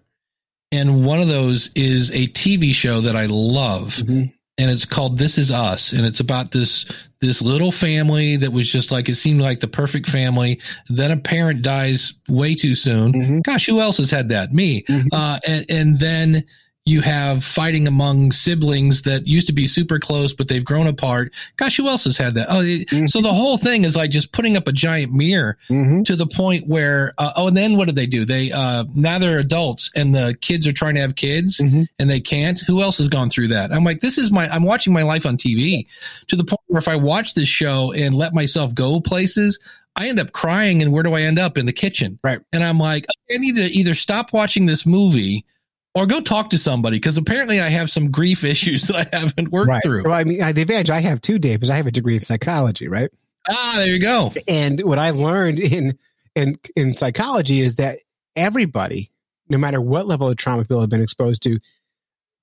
and 0.71 1.05
one 1.07 1.19
of 1.21 1.29
those 1.29 1.71
is 1.75 2.11
a 2.11 2.27
TV 2.29 2.73
show 2.75 3.01
that 3.03 3.17
I 3.17 3.25
love, 3.27 3.99
and 4.07 4.31
it's 4.59 4.85
called 4.85 5.17
This 5.17 5.39
Is 5.39 5.51
Us, 5.51 5.93
and 5.93 6.05
it's 6.05 6.21
about 6.21 6.51
this 6.51 6.85
this 7.23 7.41
little 7.41 7.73
family 7.73 8.37
that 8.37 8.53
was 8.53 8.71
just 8.71 8.91
like 8.93 9.09
it 9.09 9.15
seemed 9.15 9.41
like 9.41 9.61
the 9.61 9.69
perfect 9.69 10.09
family. 10.11 10.61
Then 10.91 11.11
a 11.11 11.17
parent 11.17 11.63
dies 11.63 12.15
way 12.29 12.55
too 12.55 12.75
soon. 12.75 13.13
Mhm. 13.13 13.43
Gosh, 13.45 13.65
who 13.67 13.81
else 13.81 13.97
has 13.97 14.11
had 14.11 14.29
that? 14.29 14.53
Me. 14.53 14.83
Mhm. 14.83 15.07
Uh, 15.11 15.39
and, 15.47 15.67
and 15.71 15.99
then 15.99 16.45
you 16.85 17.01
have 17.01 17.45
fighting 17.45 17.87
among 17.87 18.33
siblings 18.33 19.03
that 19.03 19.25
used 19.25 19.47
to 19.47 19.53
be 19.53 19.69
super 19.69 20.01
close, 20.01 20.33
but 20.33 20.49
they've 20.49 20.65
grown 20.65 20.89
apart. 20.89 21.33
Gosh, 21.57 21.77
who 21.77 21.87
else 21.87 22.03
has 22.05 22.17
had 22.17 22.35
that? 22.35 22.49
Oh, 22.51 22.57
Mhm. 22.61 23.09
so 23.09 23.21
the 23.21 23.33
whole 23.33 23.57
thing 23.57 23.85
is 23.85 23.95
like 23.95 24.11
just 24.11 24.33
putting 24.33 24.57
up 24.57 24.67
a 24.67 24.73
giant 24.73 25.13
mirror 25.13 25.57
Mm-hmm. 25.71 26.03
to 26.03 26.17
the 26.17 26.27
point 26.27 26.67
where, 26.67 27.13
uh, 27.19 27.33
oh, 27.37 27.47
and 27.47 27.57
then 27.57 27.77
what 27.77 27.87
do 27.87 27.93
they 27.95 28.07
do? 28.07 28.25
They, 28.25 28.51
uh, 28.51 28.85
now 28.97 29.21
they're 29.21 29.39
adults 29.39 29.91
and 29.95 30.13
the 30.13 30.37
kids 30.41 30.67
are 30.67 30.73
trying 30.73 30.97
to 30.97 31.01
have 31.03 31.15
kids 31.15 31.59
Mhm. 31.59 31.87
and 32.01 32.11
they 32.11 32.19
can't. 32.21 32.59
Who 32.67 32.83
else 32.83 32.99
has 32.99 33.09
gone 33.09 33.31
through 33.31 33.49
that? 33.49 33.73
I'm 33.73 33.85
like, 33.85 34.01
this 34.01 34.19
is 34.19 34.33
my, 34.33 34.49
I'm 34.49 34.65
watching 34.65 34.93
my 34.93 35.03
life 35.03 35.25
on 35.25 35.37
TV 35.37 35.87
to 36.29 36.37
the 36.37 36.45
point 36.45 36.61
where 36.67 36.79
if 36.81 36.89
I 36.89 36.97
watch 36.97 37.35
this 37.35 37.49
show 37.49 37.93
and 37.93 38.13
let 38.13 38.35
myself 38.35 38.75
go 38.75 38.99
places, 39.01 39.61
I 39.95 40.09
end 40.09 40.19
up 40.19 40.33
crying. 40.33 40.83
And 40.83 40.91
where 40.91 41.05
do 41.05 41.13
I 41.15 41.23
end 41.23 41.39
up? 41.39 41.57
In 41.57 41.67
the 41.67 41.73
kitchen. 41.73 42.19
Right. 42.25 42.41
And 42.53 42.65
I'm 42.65 42.79
like, 42.81 43.07
I 43.33 43.37
need 43.37 43.55
to 43.55 43.67
either 43.67 43.95
stop 43.95 44.33
watching 44.33 44.67
this 44.67 44.85
movie 44.85 45.45
or 45.95 46.07
go 46.07 46.21
talk 46.21 46.51
to 46.51 46.59
somebody 46.59 46.97
because 46.97 47.17
apparently 47.17 47.61
I 47.61 47.69
have 47.69 47.91
some 47.91 48.11
grief 48.11 48.45
issues 48.55 48.85
that 48.89 49.09
I 49.13 49.17
haven't 49.17 49.51
worked 49.53 49.69
Right. 49.69 49.83
through. 49.83 50.05
Well, 50.05 50.15
I 50.15 50.25
mean, 50.25 50.39
the 50.39 50.49
advantage 50.63 50.91
I 50.91 51.01
have 51.01 51.21
too, 51.21 51.39
Dave, 51.39 51.63
is 51.63 51.71
I 51.71 51.77
have 51.77 51.87
a 51.87 51.91
degree 51.93 52.15
in 52.15 52.21
psychology, 52.21 52.89
right? 52.89 53.11
Ah, 53.51 53.75
there 53.77 53.89
you 53.89 53.99
go. 54.01 54.33
And 54.49 54.81
what 54.83 54.99
I 54.99 55.11
learned 55.11 55.59
in 55.61 55.99
in 56.35 56.57
in 56.77 56.97
psychology 56.97 57.61
is 57.61 57.77
that 57.77 57.99
everybody, 58.37 59.11
no 59.51 59.59
matter 59.59 59.81
what 59.81 60.07
level 60.07 60.29
of 60.29 60.37
trauma 60.37 60.63
people 60.63 60.81
have 60.81 60.89
been 60.91 61.03
exposed 61.03 61.43
to, 61.43 61.59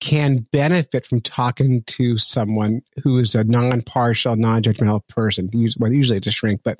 can 0.01 0.39
benefit 0.51 1.05
from 1.05 1.19
talking 1.21 1.83
to 1.83 2.17
someone 2.17 2.81
who 3.03 3.17
is 3.17 3.35
a 3.35 3.43
non-partial, 3.43 4.35
non-judgmental 4.35 5.05
person. 5.07 5.49
Well, 5.77 5.91
usually 5.91 6.17
it's 6.17 6.27
a 6.27 6.31
shrink, 6.31 6.61
but 6.63 6.79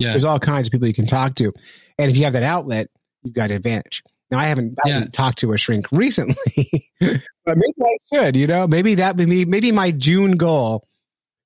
Yeah. 0.00 0.10
there's 0.10 0.24
all 0.24 0.38
kinds 0.40 0.66
of 0.68 0.72
people 0.72 0.88
you 0.88 0.94
can 0.94 1.06
talk 1.06 1.34
to, 1.36 1.52
and 1.98 2.10
if 2.10 2.16
you 2.16 2.24
have 2.24 2.32
that 2.32 2.42
outlet, 2.42 2.88
you've 3.22 3.34
got 3.34 3.50
an 3.50 3.56
advantage. 3.56 4.02
Now, 4.30 4.38
I 4.38 4.44
haven't, 4.44 4.76
I 4.84 4.88
Yeah. 4.88 4.94
haven't 4.94 5.12
talked 5.12 5.38
to 5.38 5.52
a 5.52 5.56
shrink 5.58 5.86
recently, 5.92 6.82
but 7.00 7.56
maybe 7.56 7.74
I 7.82 7.96
should. 8.12 8.36
You 8.36 8.46
know, 8.46 8.66
maybe 8.66 8.96
that 8.96 9.16
would 9.16 9.26
be 9.26 9.26
me 9.26 9.44
maybe 9.44 9.70
my 9.72 9.90
June 9.92 10.32
goal 10.32 10.84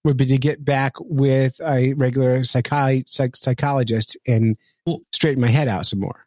would 0.05 0.17
be 0.17 0.25
to 0.27 0.39
get 0.39 0.65
back 0.65 0.95
with 0.99 1.61
a 1.61 1.93
regular 1.93 2.41
psychi- 2.41 3.05
psych- 3.07 3.37
psychologist 3.37 4.17
and 4.27 4.57
Well- 4.87 5.03
straighten 5.13 5.43
my 5.43 5.49
head 5.49 5.69
out 5.69 5.87
some 5.87 6.01
more. 6.01 6.25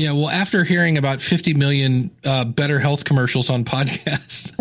Yeah, 0.00 0.12
well, 0.12 0.28
after 0.28 0.62
hearing 0.62 0.96
about 0.96 1.20
50 1.20 1.54
million 1.54 2.12
uh, 2.24 2.44
BetterHelp 2.44 3.04
commercials 3.04 3.50
on 3.50 3.64
podcasts, 3.64 4.52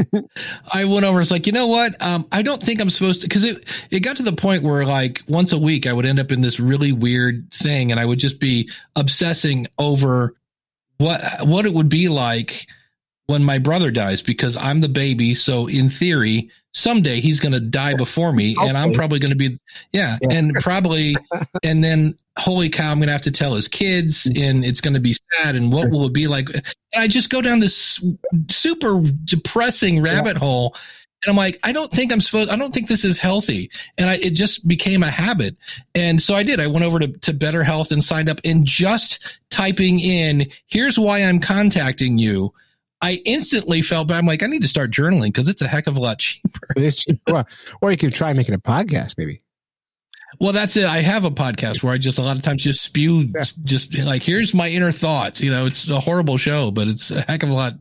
I 0.74 0.86
went 0.86 1.06
over. 1.06 1.22
It's 1.22 1.30
like, 1.30 1.46
you 1.46 1.54
know 1.54 1.68
what? 1.68 1.94
Um, 2.02 2.28
I 2.32 2.42
don't 2.42 2.60
think 2.64 2.82
I'm 2.82 2.90
supposed 2.90 3.22
to 3.22 3.28
because 3.28 3.44
it 3.44 3.64
it 3.92 4.00
got 4.00 4.18
to 4.18 4.24
the 4.24 4.34
point 4.34 4.64
where 4.64 4.84
like 4.84 5.22
once 5.28 5.54
a 5.54 5.60
week 5.60 5.86
I 5.86 5.94
would 5.94 6.08
end 6.08 6.20
up 6.20 6.32
in 6.32 6.42
this 6.42 6.60
really 6.60 6.92
weird 6.92 7.52
thing, 7.54 7.92
and 7.92 8.00
I 8.00 8.06
would 8.08 8.18
just 8.18 8.40
be 8.40 8.72
obsessing 8.96 9.68
over 9.78 10.34
what 10.98 11.22
what 11.42 11.66
it 11.66 11.74
would 11.74 11.90
be 11.90 12.10
like 12.10 12.68
when 13.28 13.44
my 13.44 13.60
brother 13.60 13.92
dies 13.92 14.22
because 14.22 14.56
I'm 14.56 14.82
the 14.82 14.90
baby. 14.90 15.36
So 15.36 15.68
in 15.68 15.90
theory, 15.90 16.50
someday 16.74 17.20
he's 17.20 17.40
going 17.40 17.54
to 17.54 17.60
die 17.60 17.96
before 17.96 18.32
me, 18.32 18.56
and 18.60 18.78
I'm 18.78 18.94
probably 18.94 19.20
going 19.20 19.32
to 19.32 19.38
be 19.38 19.58
yeah, 19.92 20.18
Yeah. 20.22 20.38
and 20.38 20.54
probably 20.62 21.16
and 21.64 21.84
then 21.84 22.18
holy 22.38 22.70
cow, 22.70 22.92
I'm 22.92 23.00
going 23.00 23.08
to 23.08 23.14
have 23.14 23.24
to 23.24 23.32
tell 23.32 23.54
his 23.56 23.68
kids, 23.68 24.24
mm-hmm. 24.24 24.44
and 24.44 24.66
it's 24.66 24.82
going 24.82 24.94
to 24.94 25.00
be 25.00 25.16
sad. 25.34 25.56
And 25.56 25.72
what 25.72 25.90
will 25.90 26.06
it 26.06 26.14
be 26.14 26.28
like? 26.28 26.50
And 26.50 26.64
I 26.96 27.08
just 27.08 27.30
go 27.30 27.42
down 27.42 27.60
this 27.60 28.04
super 28.50 29.02
depressing 29.26 30.02
rabbit 30.02 30.38
hole. 30.38 30.76
And 31.26 31.32
I'm 31.32 31.36
like, 31.36 31.60
I 31.64 31.72
don't 31.72 31.92
think 31.92 32.12
I'm 32.14 32.22
supposed, 32.22 32.50
I 32.52 32.56
don't 32.58 32.72
think 32.74 32.88
this 32.88 33.04
is 33.04 33.18
healthy. 33.18 33.72
And 33.98 34.08
I, 34.10 34.16
it 34.16 34.32
just 34.32 34.68
became 34.68 35.02
a 35.02 35.10
habit. 35.10 35.56
And 35.96 36.22
so 36.22 36.36
I 36.36 36.44
did. 36.44 36.60
I 36.60 36.68
went 36.68 36.86
over 36.86 37.00
to, 37.00 37.08
to 37.08 37.34
BetterHelp 37.34 37.92
and 37.92 38.04
signed 38.04 38.30
up 38.30 38.40
and 38.46 38.66
just 38.66 39.20
typing 39.50 40.00
in, 40.00 40.50
here's 40.68 41.00
why 41.00 41.24
I'm 41.24 41.40
contacting 41.40 42.18
you. 42.20 42.54
I 43.02 43.22
instantly 43.26 43.82
felt 43.82 44.08
bad. 44.08 44.18
I'm 44.20 44.26
like, 44.26 44.44
I 44.44 44.48
need 44.48 44.62
to 44.62 44.68
start 44.68 44.92
journaling 44.92 45.28
because 45.28 45.48
it's 45.48 45.62
a 45.62 45.68
heck 45.68 45.88
of 45.88 45.98
a 45.98 46.00
lot 46.00 46.20
cheaper. 46.20 46.68
It's 46.76 46.98
cheap. 46.98 47.20
or, 47.32 47.46
or 47.82 47.92
you 47.92 47.98
could 47.98 48.14
try 48.14 48.34
making 48.34 48.56
a 48.56 48.60
podcast, 48.60 49.16
maybe. 49.18 49.42
Well, 50.40 50.52
that's 50.52 50.76
it. 50.78 50.86
I 50.86 51.02
have 51.02 51.24
a 51.26 51.32
podcast 51.32 51.82
where 51.82 51.94
I 51.94 51.98
just 51.98 52.20
a 52.20 52.22
lot 52.22 52.36
of 52.38 52.44
times 52.44 52.62
just 52.62 52.84
spew, 52.84 53.30
Yeah. 53.34 53.44
just 53.64 53.98
like 53.98 54.22
here's 54.22 54.54
my 54.54 54.68
inner 54.70 54.92
thoughts. 54.92 55.42
You 55.42 55.50
know, 55.50 55.66
it's 55.66 55.90
a 55.90 56.00
horrible 56.00 56.38
show, 56.38 56.70
but 56.70 56.88
it's 56.88 57.10
a 57.12 57.22
heck 57.22 57.44
of 57.44 57.50
a 57.50 57.54
lot 57.54 57.74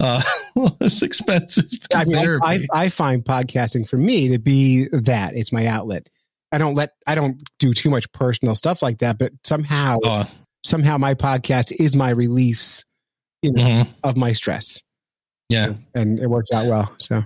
uh, 0.00 0.22
less 0.80 1.02
expensive. 1.02 1.66
I 1.94 2.04
mean, 2.04 2.38
I, 2.42 2.58
I. 2.72 2.88
Find 2.88 3.24
podcasting 3.24 3.88
for 3.88 3.96
me 3.96 4.28
to 4.28 4.38
be 4.38 4.88
that 4.92 5.34
it's 5.36 5.52
my 5.52 5.66
outlet. 5.66 6.08
I 6.52 6.58
don't 6.58 6.74
let 6.74 6.92
I 7.06 7.14
don't 7.14 7.42
do 7.58 7.74
too 7.74 7.90
much 7.90 8.10
personal 8.12 8.54
stuff 8.54 8.82
like 8.82 8.98
that, 8.98 9.18
but 9.18 9.32
somehow 9.44 9.98
Uh, 10.04 10.24
somehow 10.64 10.98
my 10.98 11.14
podcast 11.14 11.72
is 11.78 11.94
my 11.94 12.10
release, 12.10 12.84
you 13.42 13.52
know, 13.52 13.62
mhm. 13.62 13.88
of 14.02 14.16
my 14.16 14.32
stress, 14.32 14.82
Yeah. 15.48 15.74
and 15.94 16.18
it 16.18 16.26
works 16.28 16.50
out 16.52 16.66
well. 16.66 16.92
So 16.98 17.24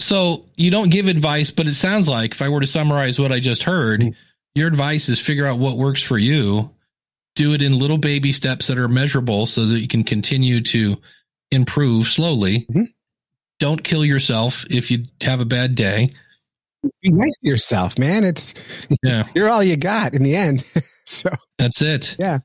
So 0.00 0.44
you 0.56 0.70
don't 0.70 0.90
give 0.90 1.08
advice, 1.08 1.50
but 1.50 1.66
it 1.66 1.74
sounds 1.74 2.08
like 2.08 2.32
if 2.32 2.42
I 2.42 2.48
were 2.50 2.60
to 2.60 2.66
summarize 2.66 3.18
what 3.18 3.32
I 3.32 3.40
just 3.40 3.62
heard, 3.62 4.00
Mhm. 4.02 4.14
your 4.54 4.68
advice 4.68 5.08
is 5.08 5.18
figure 5.18 5.46
out 5.46 5.58
what 5.58 5.78
works 5.78 6.02
for 6.02 6.18
you, 6.18 6.70
do 7.36 7.52
it 7.52 7.62
in 7.62 7.78
little 7.78 7.98
baby 7.98 8.32
steps 8.32 8.66
that 8.66 8.78
are 8.78 8.88
measurable 8.88 9.46
so 9.46 9.64
that 9.66 9.78
you 9.78 9.88
can 9.88 10.02
continue 10.02 10.60
to 10.62 10.96
improve 11.50 12.06
slowly. 12.06 12.66
Mhm. 12.70 12.88
Don't 13.60 13.84
kill 13.84 14.04
yourself 14.04 14.64
if 14.68 14.90
you 14.90 15.04
have 15.20 15.40
a 15.40 15.46
bad 15.46 15.74
day. 15.74 16.12
be 17.02 17.10
nice 17.10 17.36
to 17.38 17.48
yourself, 17.48 17.98
man. 17.98 18.24
It's 18.24 18.54
Yeah, 19.02 19.26
you're 19.34 19.48
all 19.48 19.62
you 19.62 19.76
got 19.76 20.14
in 20.14 20.22
the 20.22 20.36
end. 20.36 20.64
so 21.06 21.30
that's 21.58 21.80
it. 21.82 22.16
Yeah. 22.18 22.40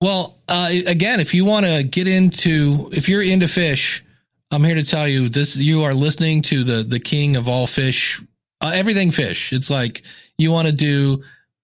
Well, 0.00 0.38
uh, 0.48 0.70
again, 0.86 1.20
if 1.20 1.32
you 1.32 1.44
want 1.44 1.64
to 1.66 1.82
get 1.82 2.08
into, 2.08 2.90
if 2.92 3.08
you're 3.08 3.22
into 3.22 3.46
fish, 3.48 4.04
I'm 4.50 4.64
here 4.64 4.74
to 4.74 4.82
tell 4.84 5.06
you 5.06 5.28
this: 5.28 5.56
you 5.56 5.84
are 5.84 5.94
listening 5.94 6.42
to 6.42 6.64
the 6.64 6.82
the 6.82 7.00
king 7.00 7.36
of 7.36 7.48
all 7.48 7.66
fish 7.66 8.20
uh, 8.62 8.70
everything 8.74 9.10
fish. 9.10 9.52
It's 9.52 9.68
like 9.68 10.02
you 10.38 10.50
want 10.50 10.68
to 10.68 10.72
do 10.72 11.22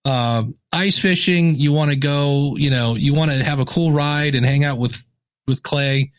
uh, 0.09 0.43
ice 0.73 0.99
fishing. 0.99 1.57
You 1.57 1.73
want 1.73 1.91
to 1.91 1.97
go, 1.97 2.57
you 2.57 2.71
know, 2.71 2.95
you 2.95 3.13
want 3.13 3.31
to 3.31 3.45
have 3.45 3.61
a 3.61 3.67
cool 3.67 3.93
ride 3.93 4.35
and 4.35 4.45
hang 4.45 4.65
out 4.65 4.79
with 4.79 4.97
with 5.47 5.63
Clay. 5.63 6.13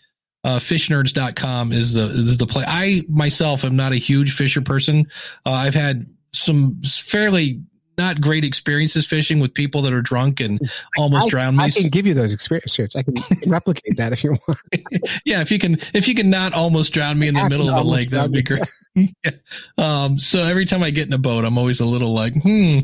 Uh, 0.44 0.60
fishnerds.com 0.60 1.72
is 1.72 1.94
the 1.94 2.04
is 2.04 2.38
the 2.38 2.46
play. 2.46 2.64
I 2.68 3.02
myself 3.10 3.66
am 3.66 3.76
not 3.76 3.92
a 3.92 3.96
huge 3.96 4.34
fisher 4.34 4.62
person. 4.62 5.08
Uh, 5.44 5.54
I've 5.54 5.74
had 5.74 6.06
some 6.34 6.80
fairly 6.84 7.64
not 8.00 8.20
great 8.22 8.44
experiences 8.44 9.06
fishing 9.06 9.40
with 9.40 9.54
people 9.54 9.84
that 9.84 9.94
are 9.94 10.02
drunk 10.02 10.40
and 10.40 10.60
almost 10.98 11.28
I, 11.28 11.30
drown 11.30 11.58
me. 11.58 11.66
I 11.66 11.70
can 11.70 11.90
give 11.90 12.08
you 12.08 12.16
those 12.16 12.34
experiences. 12.34 12.96
I 12.96 13.04
can 13.04 13.14
replicate 13.48 13.98
that 13.98 14.14
if 14.14 14.24
you 14.24 14.32
want. 14.48 14.60
yeah, 15.26 15.42
if 15.42 15.52
you 15.52 15.60
can, 15.60 15.78
if 15.94 16.08
you 16.08 16.16
can 16.16 16.30
not 16.32 16.54
almost 16.54 16.94
drown 16.94 17.20
me 17.20 17.28
in 17.28 17.36
the 17.36 17.42
I 17.42 17.50
middle 17.50 17.70
of 17.70 17.76
a 17.76 17.88
lake, 17.88 18.10
that 18.12 18.24
would 18.24 18.32
be 18.32 18.42
great. 18.42 18.64
yeah. 18.96 19.32
Um, 19.78 20.20
so 20.20 20.42
every 20.42 20.66
time 20.66 20.82
I 20.82 20.90
get 20.90 21.06
in 21.08 21.14
a 21.14 21.18
boat, 21.20 21.46
I'm 21.46 21.58
always 21.58 21.80
a 21.80 21.86
little 21.86 22.14
like, 22.14 22.34
hmm, 22.42 22.80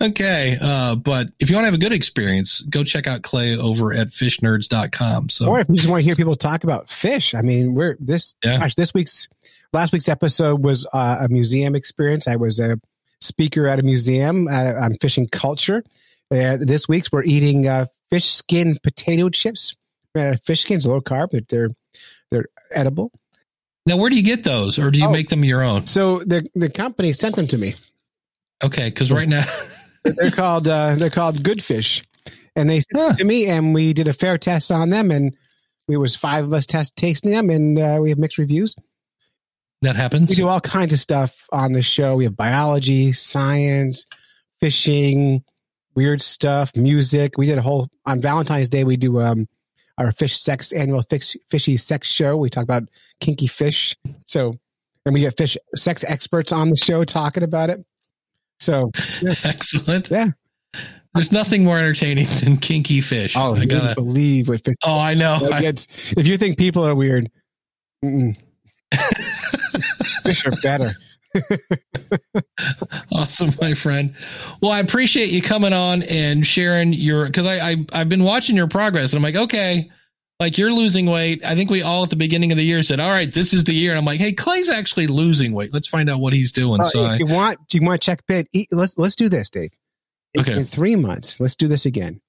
okay. 0.00 0.56
Uh, 0.60 0.94
but 0.94 1.28
if 1.40 1.50
you 1.50 1.56
want 1.56 1.64
to 1.64 1.68
have 1.68 1.74
a 1.74 1.78
good 1.78 1.92
experience, 1.92 2.60
go 2.62 2.84
check 2.84 3.06
out 3.06 3.22
Clay 3.22 3.56
over 3.56 3.92
at 3.92 4.08
fishnerds.com. 4.08 5.30
So, 5.30 5.48
Or 5.48 5.60
if 5.60 5.68
you 5.68 5.76
just 5.76 5.88
want 5.88 6.00
to 6.00 6.04
hear 6.04 6.14
people 6.14 6.36
talk 6.36 6.64
about 6.64 6.88
fish, 6.90 7.34
I 7.34 7.42
mean, 7.42 7.74
we're 7.74 7.96
this 8.00 8.34
Yeah. 8.44 8.58
gosh, 8.58 8.74
this 8.74 8.94
week's 8.94 9.28
last 9.72 9.92
week's 9.92 10.08
episode 10.08 10.62
was 10.62 10.86
uh, 10.92 11.18
a 11.22 11.28
museum 11.28 11.74
experience. 11.74 12.26
I 12.28 12.36
was 12.36 12.58
a 12.58 12.78
speaker 13.20 13.66
at 13.66 13.78
a 13.78 13.82
museum 13.82 14.46
uh, 14.48 14.74
on 14.74 14.94
fishing 15.00 15.28
culture. 15.28 15.82
Uh, 16.30 16.58
this 16.60 16.88
week's 16.88 17.10
we're 17.10 17.22
eating 17.24 17.66
uh, 17.66 17.86
fish 18.10 18.26
skin 18.26 18.78
potato 18.82 19.28
chips. 19.30 19.74
Uh, 20.16 20.36
fish 20.44 20.62
skins 20.62 20.86
low 20.86 21.00
carb, 21.00 21.28
but 21.32 21.48
they're 21.48 21.70
they're 22.30 22.46
edible. 22.72 23.10
now 23.86 23.96
where 23.96 24.10
do 24.10 24.16
you 24.16 24.22
get 24.22 24.42
those 24.44 24.78
or 24.78 24.90
do 24.90 24.98
you 24.98 25.06
Oh. 25.06 25.10
make 25.12 25.28
them 25.28 25.44
your 25.44 25.62
own? 25.62 25.86
So 25.86 26.18
the 26.20 26.46
the 26.54 26.68
company 26.68 27.12
sent 27.12 27.36
them 27.36 27.46
to 27.48 27.58
me. 27.58 27.74
Okay. 28.62 28.90
Cause 28.90 29.10
right 29.10 29.28
now, 29.28 29.44
They're 30.04 30.30
called 30.30 30.66
uh, 30.68 30.94
they're 30.96 31.10
called 31.10 31.42
Good 31.42 31.62
Fish, 31.62 32.02
and 32.56 32.68
they 32.70 32.80
sent 32.80 32.96
Huh. 32.96 33.08
them 33.08 33.16
to 33.16 33.24
me, 33.24 33.46
and 33.46 33.74
we 33.74 33.92
did 33.92 34.08
a 34.08 34.12
fair 34.12 34.38
test 34.38 34.70
on 34.70 34.90
them, 34.90 35.10
and 35.10 35.36
we 35.86 35.96
was 35.96 36.14
five 36.16 36.44
of 36.44 36.52
us 36.52 36.66
test 36.66 36.94
tasting 36.96 37.30
them, 37.32 37.50
and 37.50 37.78
uh, 37.78 37.98
we 38.00 38.08
have 38.10 38.18
mixed 38.18 38.38
reviews. 38.38 38.74
That 39.82 39.96
happens. 39.96 40.28
We 40.30 40.36
do 40.36 40.48
all 40.48 40.60
kinds 40.60 40.92
of 40.92 40.98
stuff 40.98 41.46
on 41.52 41.72
the 41.72 41.82
show. 41.82 42.16
We 42.16 42.24
have 42.24 42.36
biology, 42.36 43.12
science, 43.12 44.06
fishing, 44.60 45.44
weird 45.94 46.20
stuff, 46.22 46.74
music. 46.76 47.38
We 47.38 47.46
did 47.46 47.58
a 47.58 47.62
whole 47.62 47.88
on 48.06 48.20
Valentine's 48.20 48.68
Day. 48.68 48.84
We 48.84 48.96
do 48.96 49.20
um 49.20 49.46
our 49.96 50.12
fish 50.12 50.40
sex 50.40 50.70
annual 50.72 51.02
fish, 51.02 51.36
fishy 51.48 51.76
sex 51.76 52.06
show. 52.08 52.36
We 52.36 52.50
talk 52.50 52.62
about 52.64 52.84
kinky 53.20 53.46
fish. 53.48 53.96
So, 54.26 54.54
and 55.04 55.12
we 55.14 55.20
get 55.20 55.36
fish 55.36 55.56
sex 55.74 56.04
experts 56.04 56.52
on 56.52 56.70
the 56.70 56.76
show 56.76 57.02
talking 57.04 57.42
about 57.42 57.70
it. 57.70 57.84
So, 58.60 58.90
Excellent. 59.44 60.10
yeah. 60.10 60.28
There's 61.14 61.32
nothing 61.32 61.64
more 61.64 61.78
entertaining 61.78 62.26
than 62.42 62.58
kinky 62.58 63.00
fish. 63.00 63.34
Oh, 63.36 63.56
I 63.56 63.64
gotta, 63.64 63.94
believe 63.94 64.48
what 64.48 64.62
fish. 64.64 64.76
oh, 64.84 64.98
I 65.00 65.14
know. 65.14 65.38
I- 65.52 65.62
if 65.64 66.26
you 66.26 66.38
think 66.38 66.58
people 66.58 66.86
are 66.86 66.94
weird. 66.94 67.30
fish 70.22 70.46
are 70.46 70.52
better. 70.62 70.92
Awesome, 73.12 73.52
my 73.60 73.74
friend. 73.74 74.14
Well, 74.60 74.72
I 74.72 74.80
appreciate 74.80 75.30
you 75.30 75.42
coming 75.42 75.72
on 75.72 76.02
and 76.02 76.46
sharing 76.46 76.92
your 76.92 77.26
because 77.26 77.46
I, 77.46 77.70
I 77.70 77.76
I've 77.92 78.08
been 78.08 78.24
watching 78.24 78.56
your 78.56 78.66
progress 78.68 79.12
and 79.12 79.18
I'm 79.18 79.22
like, 79.22 79.36
okay, 79.44 79.90
like 80.40 80.58
you're 80.58 80.72
losing 80.72 81.06
weight. 81.06 81.44
I 81.44 81.54
think 81.54 81.70
we 81.70 81.82
all 81.82 82.02
at 82.04 82.10
the 82.10 82.16
beginning 82.16 82.50
of 82.52 82.56
the 82.58 82.64
year 82.64 82.82
said, 82.82 83.00
all 83.00 83.10
right, 83.10 83.32
this 83.32 83.52
is 83.52 83.64
the 83.64 83.72
year. 83.74 83.90
And 83.90 83.98
I'm 83.98 84.04
like, 84.04 84.20
hey, 84.20 84.32
Clay's 84.32 84.70
actually 84.70 85.06
losing 85.06 85.52
weight. 85.52 85.72
Let's 85.72 85.86
find 85.88 86.08
out 86.08 86.20
what 86.20 86.32
he's 86.32 86.52
doing. 86.52 86.80
Uh, 86.80 86.84
so 86.84 87.02
I, 87.04 87.16
you 87.16 87.26
want, 87.26 87.58
you 87.72 87.80
want 87.82 88.00
to 88.00 88.04
check 88.04 88.20
bid. 88.26 88.46
Let's 88.70 88.96
let's 88.98 89.16
do 89.16 89.28
this, 89.28 89.50
Dave. 89.50 89.70
In- 90.34 90.40
Okay. 90.42 90.52
In 90.56 90.66
three 90.66 90.94
months, 90.96 91.40
let's 91.40 91.56
do 91.56 91.68
this 91.68 91.86
again. 91.86 92.20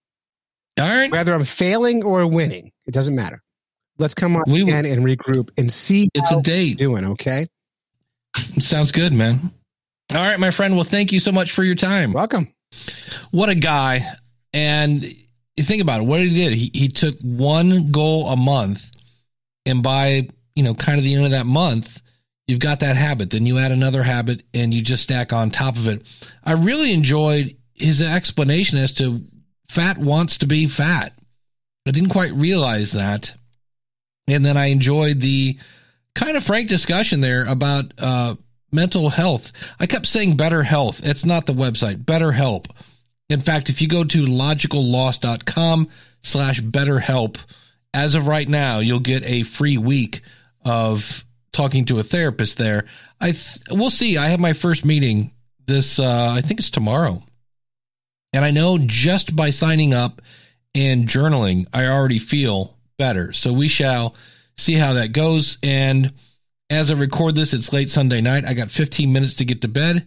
all 0.79 0.87
right, 0.87 1.11
Whether 1.11 1.33
I'm 1.33 1.43
failing 1.43 2.03
or 2.03 2.25
winning, 2.27 2.71
it 2.87 2.93
doesn't 2.93 3.15
matter. 3.15 3.41
Let's 3.97 4.13
come 4.13 4.35
on 4.37 4.43
We 4.47 4.61
again 4.61 4.85
and 4.85 5.03
regroup 5.05 5.49
and 5.57 5.69
see 5.71 6.09
it's 6.13 6.31
a 6.31 6.41
date. 6.41 6.77
doing. 6.77 7.05
Okay, 7.05 7.47
Sounds 8.59 8.91
good, 8.91 9.13
man. 9.13 9.51
All 10.13 10.19
right, 10.19 10.39
my 10.39 10.51
friend. 10.51 10.75
Well, 10.75 10.83
thank 10.83 11.11
you 11.11 11.19
so 11.19 11.31
much 11.31 11.51
for 11.51 11.63
your 11.63 11.75
time. 11.75 12.13
welcome. 12.13 12.53
What 13.31 13.49
a 13.49 13.55
guy. 13.55 14.05
And 14.53 15.03
you 15.03 15.63
think 15.63 15.81
about 15.81 16.01
it, 16.01 16.05
what 16.05 16.21
he 16.21 16.33
did, 16.33 16.53
he, 16.53 16.71
he 16.73 16.87
took 16.87 17.19
one 17.21 17.91
goal 17.91 18.27
a 18.27 18.35
month 18.35 18.91
and 19.65 19.83
by, 19.83 20.27
you 20.55 20.63
know, 20.63 20.73
kind 20.73 20.97
of 20.97 21.03
the 21.03 21.13
end 21.13 21.25
of 21.25 21.31
that 21.31 21.45
month, 21.45 22.01
you've 22.47 22.59
got 22.59 22.79
that 22.79 22.95
habit. 22.95 23.29
Then 23.29 23.45
you 23.45 23.59
add 23.59 23.71
another 23.71 24.01
habit 24.01 24.43
and 24.53 24.73
you 24.73 24.81
just 24.81 25.03
stack 25.03 25.31
on 25.31 25.51
top 25.51 25.75
of 25.75 25.87
it. 25.87 26.01
I 26.43 26.53
really 26.53 26.93
enjoyed 26.93 27.55
his 27.75 28.01
explanation 28.01 28.77
as 28.77 28.93
to 28.95 29.21
fat 29.69 29.97
wants 29.97 30.39
to 30.39 30.47
be 30.47 30.65
fat. 30.65 31.13
I 31.85 31.91
didn't 31.91 32.09
quite 32.09 32.33
realize 32.33 32.93
that. 32.93 33.35
And 34.27 34.45
then 34.45 34.57
I 34.57 34.67
enjoyed 34.67 35.19
the 35.21 35.57
kind 36.15 36.37
of 36.37 36.43
frank 36.43 36.67
discussion 36.69 37.21
there 37.21 37.45
about 37.45 37.93
uh, 37.97 38.35
mental 38.71 39.09
health. 39.09 39.51
I 39.79 39.85
kept 39.85 40.05
saying 40.05 40.37
better 40.37 40.63
health. 40.63 41.01
It's 41.03 41.25
not 41.25 41.45
the 41.45 41.53
website, 41.53 42.03
BetterHelp. 42.03 42.67
In 43.29 43.41
fact, 43.41 43.69
if 43.69 43.81
you 43.81 43.87
go 43.87 44.03
to 44.03 44.25
logicalloss.com 44.25 45.89
slash 46.21 46.61
betterhelp, 46.61 47.37
as 47.93 48.15
of 48.15 48.27
right 48.27 48.47
now, 48.47 48.79
you'll 48.79 48.99
get 48.99 49.25
a 49.25 49.43
free 49.43 49.77
week 49.77 50.21
of 50.63 51.23
talking 51.51 51.85
to 51.85 51.99
a 51.99 52.03
therapist 52.03 52.57
there. 52.57 52.85
I 53.19 53.31
th- 53.31 53.59
we'll 53.71 53.89
see. 53.89 54.17
I 54.17 54.29
have 54.29 54.39
my 54.39 54.53
first 54.53 54.85
meeting 54.85 55.31
this 55.65 55.99
uh, 55.99 56.33
I 56.35 56.41
think 56.41 56.59
it's 56.59 56.71
tomorrow. 56.71 57.23
And 58.33 58.43
I 58.45 58.51
know 58.51 58.77
just 58.79 59.35
by 59.35 59.49
signing 59.49 59.93
up 59.93 60.21
and 60.75 61.07
journaling, 61.07 61.67
I 61.73 61.87
already 61.87 62.19
feel 62.19 62.77
better. 62.97 63.33
So 63.33 63.53
we 63.53 63.67
shall 63.67 64.15
see 64.59 64.73
how 64.73 64.93
that 64.93 65.11
goes. 65.11 65.57
And 65.63 66.13
as 66.69 66.91
I 66.91 66.95
record 66.95 67.35
this, 67.35 67.53
it's 67.53 67.73
late 67.73 67.89
Sunday 67.89 68.21
night. 68.21 68.45
I 68.45 68.53
got 68.53 68.69
15 68.69 69.11
minutes 69.11 69.35
to 69.35 69.45
get 69.45 69.61
to 69.61 69.67
bed. 69.67 70.05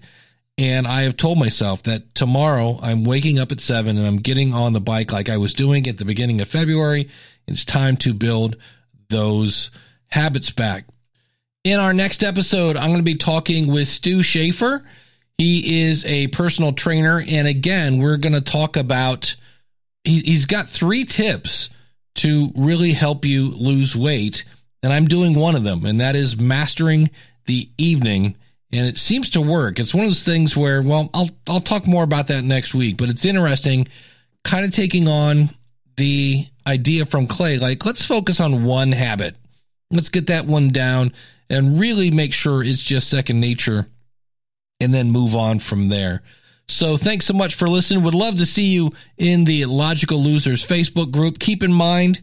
And 0.58 0.86
I 0.86 1.02
have 1.02 1.16
told 1.16 1.38
myself 1.38 1.84
that 1.84 2.14
tomorrow 2.14 2.78
I'm 2.82 3.04
waking 3.04 3.38
up 3.38 3.52
at 3.52 3.60
seven 3.60 3.96
and 3.96 4.06
I'm 4.06 4.18
getting 4.18 4.52
on 4.52 4.74
the 4.74 4.80
bike 4.80 5.12
like 5.12 5.28
I 5.30 5.38
was 5.38 5.54
doing 5.54 5.86
at 5.86 5.96
the 5.96 6.04
beginning 6.04 6.40
of 6.40 6.48
February. 6.48 7.08
It's 7.48 7.64
time 7.64 7.96
to 7.98 8.12
build 8.12 8.56
those 9.08 9.70
habits 10.08 10.50
back. 10.50 10.86
In 11.64 11.80
our 11.80 11.92
next 11.92 12.22
episode, 12.22 12.76
I'm 12.76 12.88
going 12.88 12.98
to 12.98 13.02
be 13.02 13.14
talking 13.14 13.68
with 13.68 13.88
Stu 13.88 14.22
Schaefer. 14.22 14.84
He 15.38 15.84
is 15.84 16.04
a 16.04 16.26
personal 16.28 16.72
trainer. 16.72 17.22
And 17.26 17.48
again, 17.48 17.98
we're 17.98 18.18
going 18.18 18.34
to 18.34 18.40
talk 18.40 18.76
about, 18.76 19.36
he, 20.04 20.20
he's 20.20 20.46
got 20.46 20.68
three 20.68 21.04
tips 21.04 21.70
to 22.16 22.52
really 22.56 22.92
help 22.92 23.24
you 23.24 23.50
lose 23.50 23.96
weight. 23.96 24.44
And 24.82 24.92
I'm 24.92 25.06
doing 25.06 25.34
one 25.34 25.54
of 25.54 25.64
them, 25.64 25.84
and 25.84 26.00
that 26.00 26.16
is 26.16 26.40
mastering 26.40 27.10
the 27.46 27.68
evening. 27.78 28.36
And 28.72 28.86
it 28.86 28.98
seems 28.98 29.30
to 29.30 29.40
work. 29.40 29.78
It's 29.78 29.94
one 29.94 30.04
of 30.04 30.10
those 30.10 30.24
things 30.24 30.56
where, 30.56 30.82
well, 30.82 31.10
I'll, 31.14 31.28
I'll 31.48 31.60
talk 31.60 31.86
more 31.86 32.04
about 32.04 32.28
that 32.28 32.42
next 32.42 32.74
week, 32.74 32.96
but 32.96 33.08
it's 33.08 33.24
interesting 33.24 33.86
kind 34.44 34.64
of 34.64 34.72
taking 34.72 35.08
on 35.08 35.50
the 35.96 36.46
idea 36.66 37.06
from 37.06 37.26
Clay. 37.26 37.58
Like, 37.58 37.84
let's 37.84 38.04
focus 38.04 38.40
on 38.40 38.64
one 38.64 38.92
habit. 38.92 39.36
Let's 39.90 40.08
get 40.08 40.28
that 40.28 40.46
one 40.46 40.70
down 40.70 41.12
and 41.50 41.78
really 41.78 42.10
make 42.10 42.32
sure 42.32 42.62
it's 42.62 42.82
just 42.82 43.10
second 43.10 43.40
nature 43.40 43.86
and 44.80 44.92
then 44.92 45.10
move 45.10 45.34
on 45.34 45.58
from 45.58 45.88
there. 45.88 46.22
So 46.72 46.96
thanks 46.96 47.26
so 47.26 47.34
much 47.34 47.54
for 47.54 47.68
listening. 47.68 48.02
Would 48.02 48.14
love 48.14 48.38
to 48.38 48.46
see 48.46 48.68
you 48.68 48.92
in 49.18 49.44
the 49.44 49.66
Logical 49.66 50.18
Losers 50.18 50.66
Facebook 50.66 51.10
group. 51.12 51.38
Keep 51.38 51.62
in 51.62 51.72
mind 51.72 52.22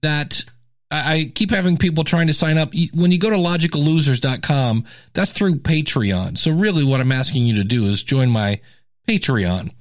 that 0.00 0.42
I 0.90 1.30
keep 1.34 1.50
having 1.50 1.76
people 1.76 2.02
trying 2.02 2.26
to 2.26 2.32
sign 2.32 2.58
up. 2.58 2.72
When 2.94 3.12
you 3.12 3.18
go 3.18 3.30
to 3.30 3.36
logicallosers.com, 3.36 4.84
that's 5.12 5.32
through 5.32 5.56
Patreon. 5.56 6.38
So 6.38 6.52
really 6.52 6.84
what 6.84 7.00
I'm 7.00 7.12
asking 7.12 7.44
you 7.44 7.56
to 7.56 7.64
do 7.64 7.84
is 7.84 8.02
join 8.02 8.30
my 8.30 8.60
Patreon 9.06 9.72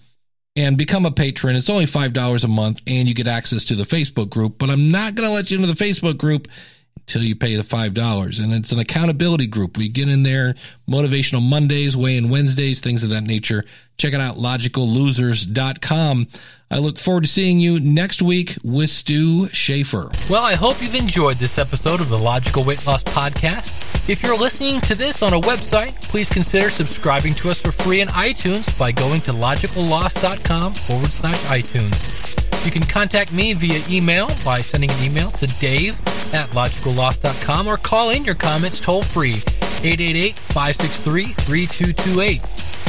and 0.56 0.78
become 0.78 1.06
a 1.06 1.12
patron. 1.12 1.56
It's 1.56 1.70
only 1.70 1.86
$5 1.86 2.44
a 2.44 2.48
month 2.48 2.82
and 2.86 3.08
you 3.08 3.14
get 3.14 3.28
access 3.28 3.66
to 3.66 3.76
the 3.76 3.84
Facebook 3.84 4.30
group, 4.30 4.58
but 4.58 4.70
I'm 4.70 4.92
not 4.92 5.16
going 5.16 5.28
to 5.28 5.34
let 5.34 5.52
you 5.52 5.58
into 5.58 5.74
the 5.74 5.84
Facebook 5.84 6.18
group 6.18 6.50
until 6.98 7.24
you 7.24 7.36
pay 7.36 7.56
the 7.56 7.64
$5. 7.64 8.44
And 8.44 8.54
it's 8.54 8.72
an 8.72 8.80
accountability 8.80 9.48
group. 9.48 9.78
We 9.78 9.90
get 9.90 10.10
in 10.10 10.24
there, 10.24 10.56
motivational 10.90 11.42
Mondays, 11.42 11.96
weigh 11.96 12.18
in 12.18 12.30
Wednesdays, 12.30 12.80
things 12.80 13.04
of 13.04 13.10
that 13.10 13.24
nature. 13.24 13.64
Check 14.02 14.14
it 14.14 14.20
out, 14.20 14.38
logicallosers.com. 14.38 16.28
I 16.72 16.80
look 16.80 16.98
forward 16.98 17.22
to 17.22 17.30
seeing 17.30 17.60
you 17.60 17.80
next 17.80 18.24
week 18.24 18.58
with 18.64 18.90
Stu 18.90 19.48
Schaefer. 19.50 20.10
Well, 20.28 20.44
I 20.44 20.56
hope 20.56 20.82
you've 20.82 20.96
enjoyed 20.96 21.38
this 21.38 21.60
episode 21.60 22.02
of 22.02 22.10
the 22.10 22.18
Logical 22.18 22.64
Weight 22.64 22.84
Loss 22.88 23.04
Podcast. 23.04 23.70
If 24.10 24.24
you're 24.24 24.36
listening 24.36 24.82
to 24.82 24.96
this 24.96 25.22
on 25.22 25.34
a 25.34 25.40
website, 25.40 26.02
please 26.02 26.30
consider 26.30 26.72
subscribing 26.72 27.36
to 27.36 27.52
us 27.52 27.62
for 27.62 27.72
free 27.72 28.02
in 28.02 28.08
iTunes 28.08 28.76
by 28.76 28.92
going 28.92 29.22
to 29.22 29.34
logicalloss.com 29.34 30.74
forward 30.74 31.12
slash 31.12 31.40
iTunes. 31.44 32.66
You 32.66 32.72
can 32.72 32.82
contact 32.82 33.32
me 33.32 33.54
via 33.54 33.84
email 33.88 34.32
by 34.44 34.62
sending 34.62 34.90
an 34.90 35.04
email 35.04 35.30
to 35.30 35.46
dave 35.60 36.00
at 36.34 36.50
logicalloss.com 36.50 37.68
or 37.68 37.78
call 37.78 38.10
in 38.10 38.26
your 38.26 38.34
comments 38.34 38.80
toll 38.80 39.04
free 39.04 39.44
888-563-3228. 39.84 42.81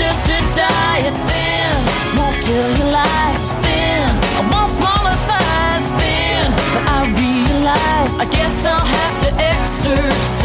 do 0.00 0.08
to 0.28 0.36
diet 0.56 1.14
thin. 1.28 1.72
Won't 2.16 2.36
kill 2.46 2.68
your 2.78 2.90
life 3.00 3.40
thin. 3.64 4.02
I 4.38 4.42
want 4.52 4.70
smaller 4.78 5.16
thighs 5.28 5.86
thin, 6.00 6.44
but 6.74 6.84
I 6.96 7.00
realize 7.24 8.12
I 8.24 8.26
guess 8.36 8.54
I'll 8.64 8.88
have 8.98 9.16
to 9.24 9.30
exercise. 9.54 10.40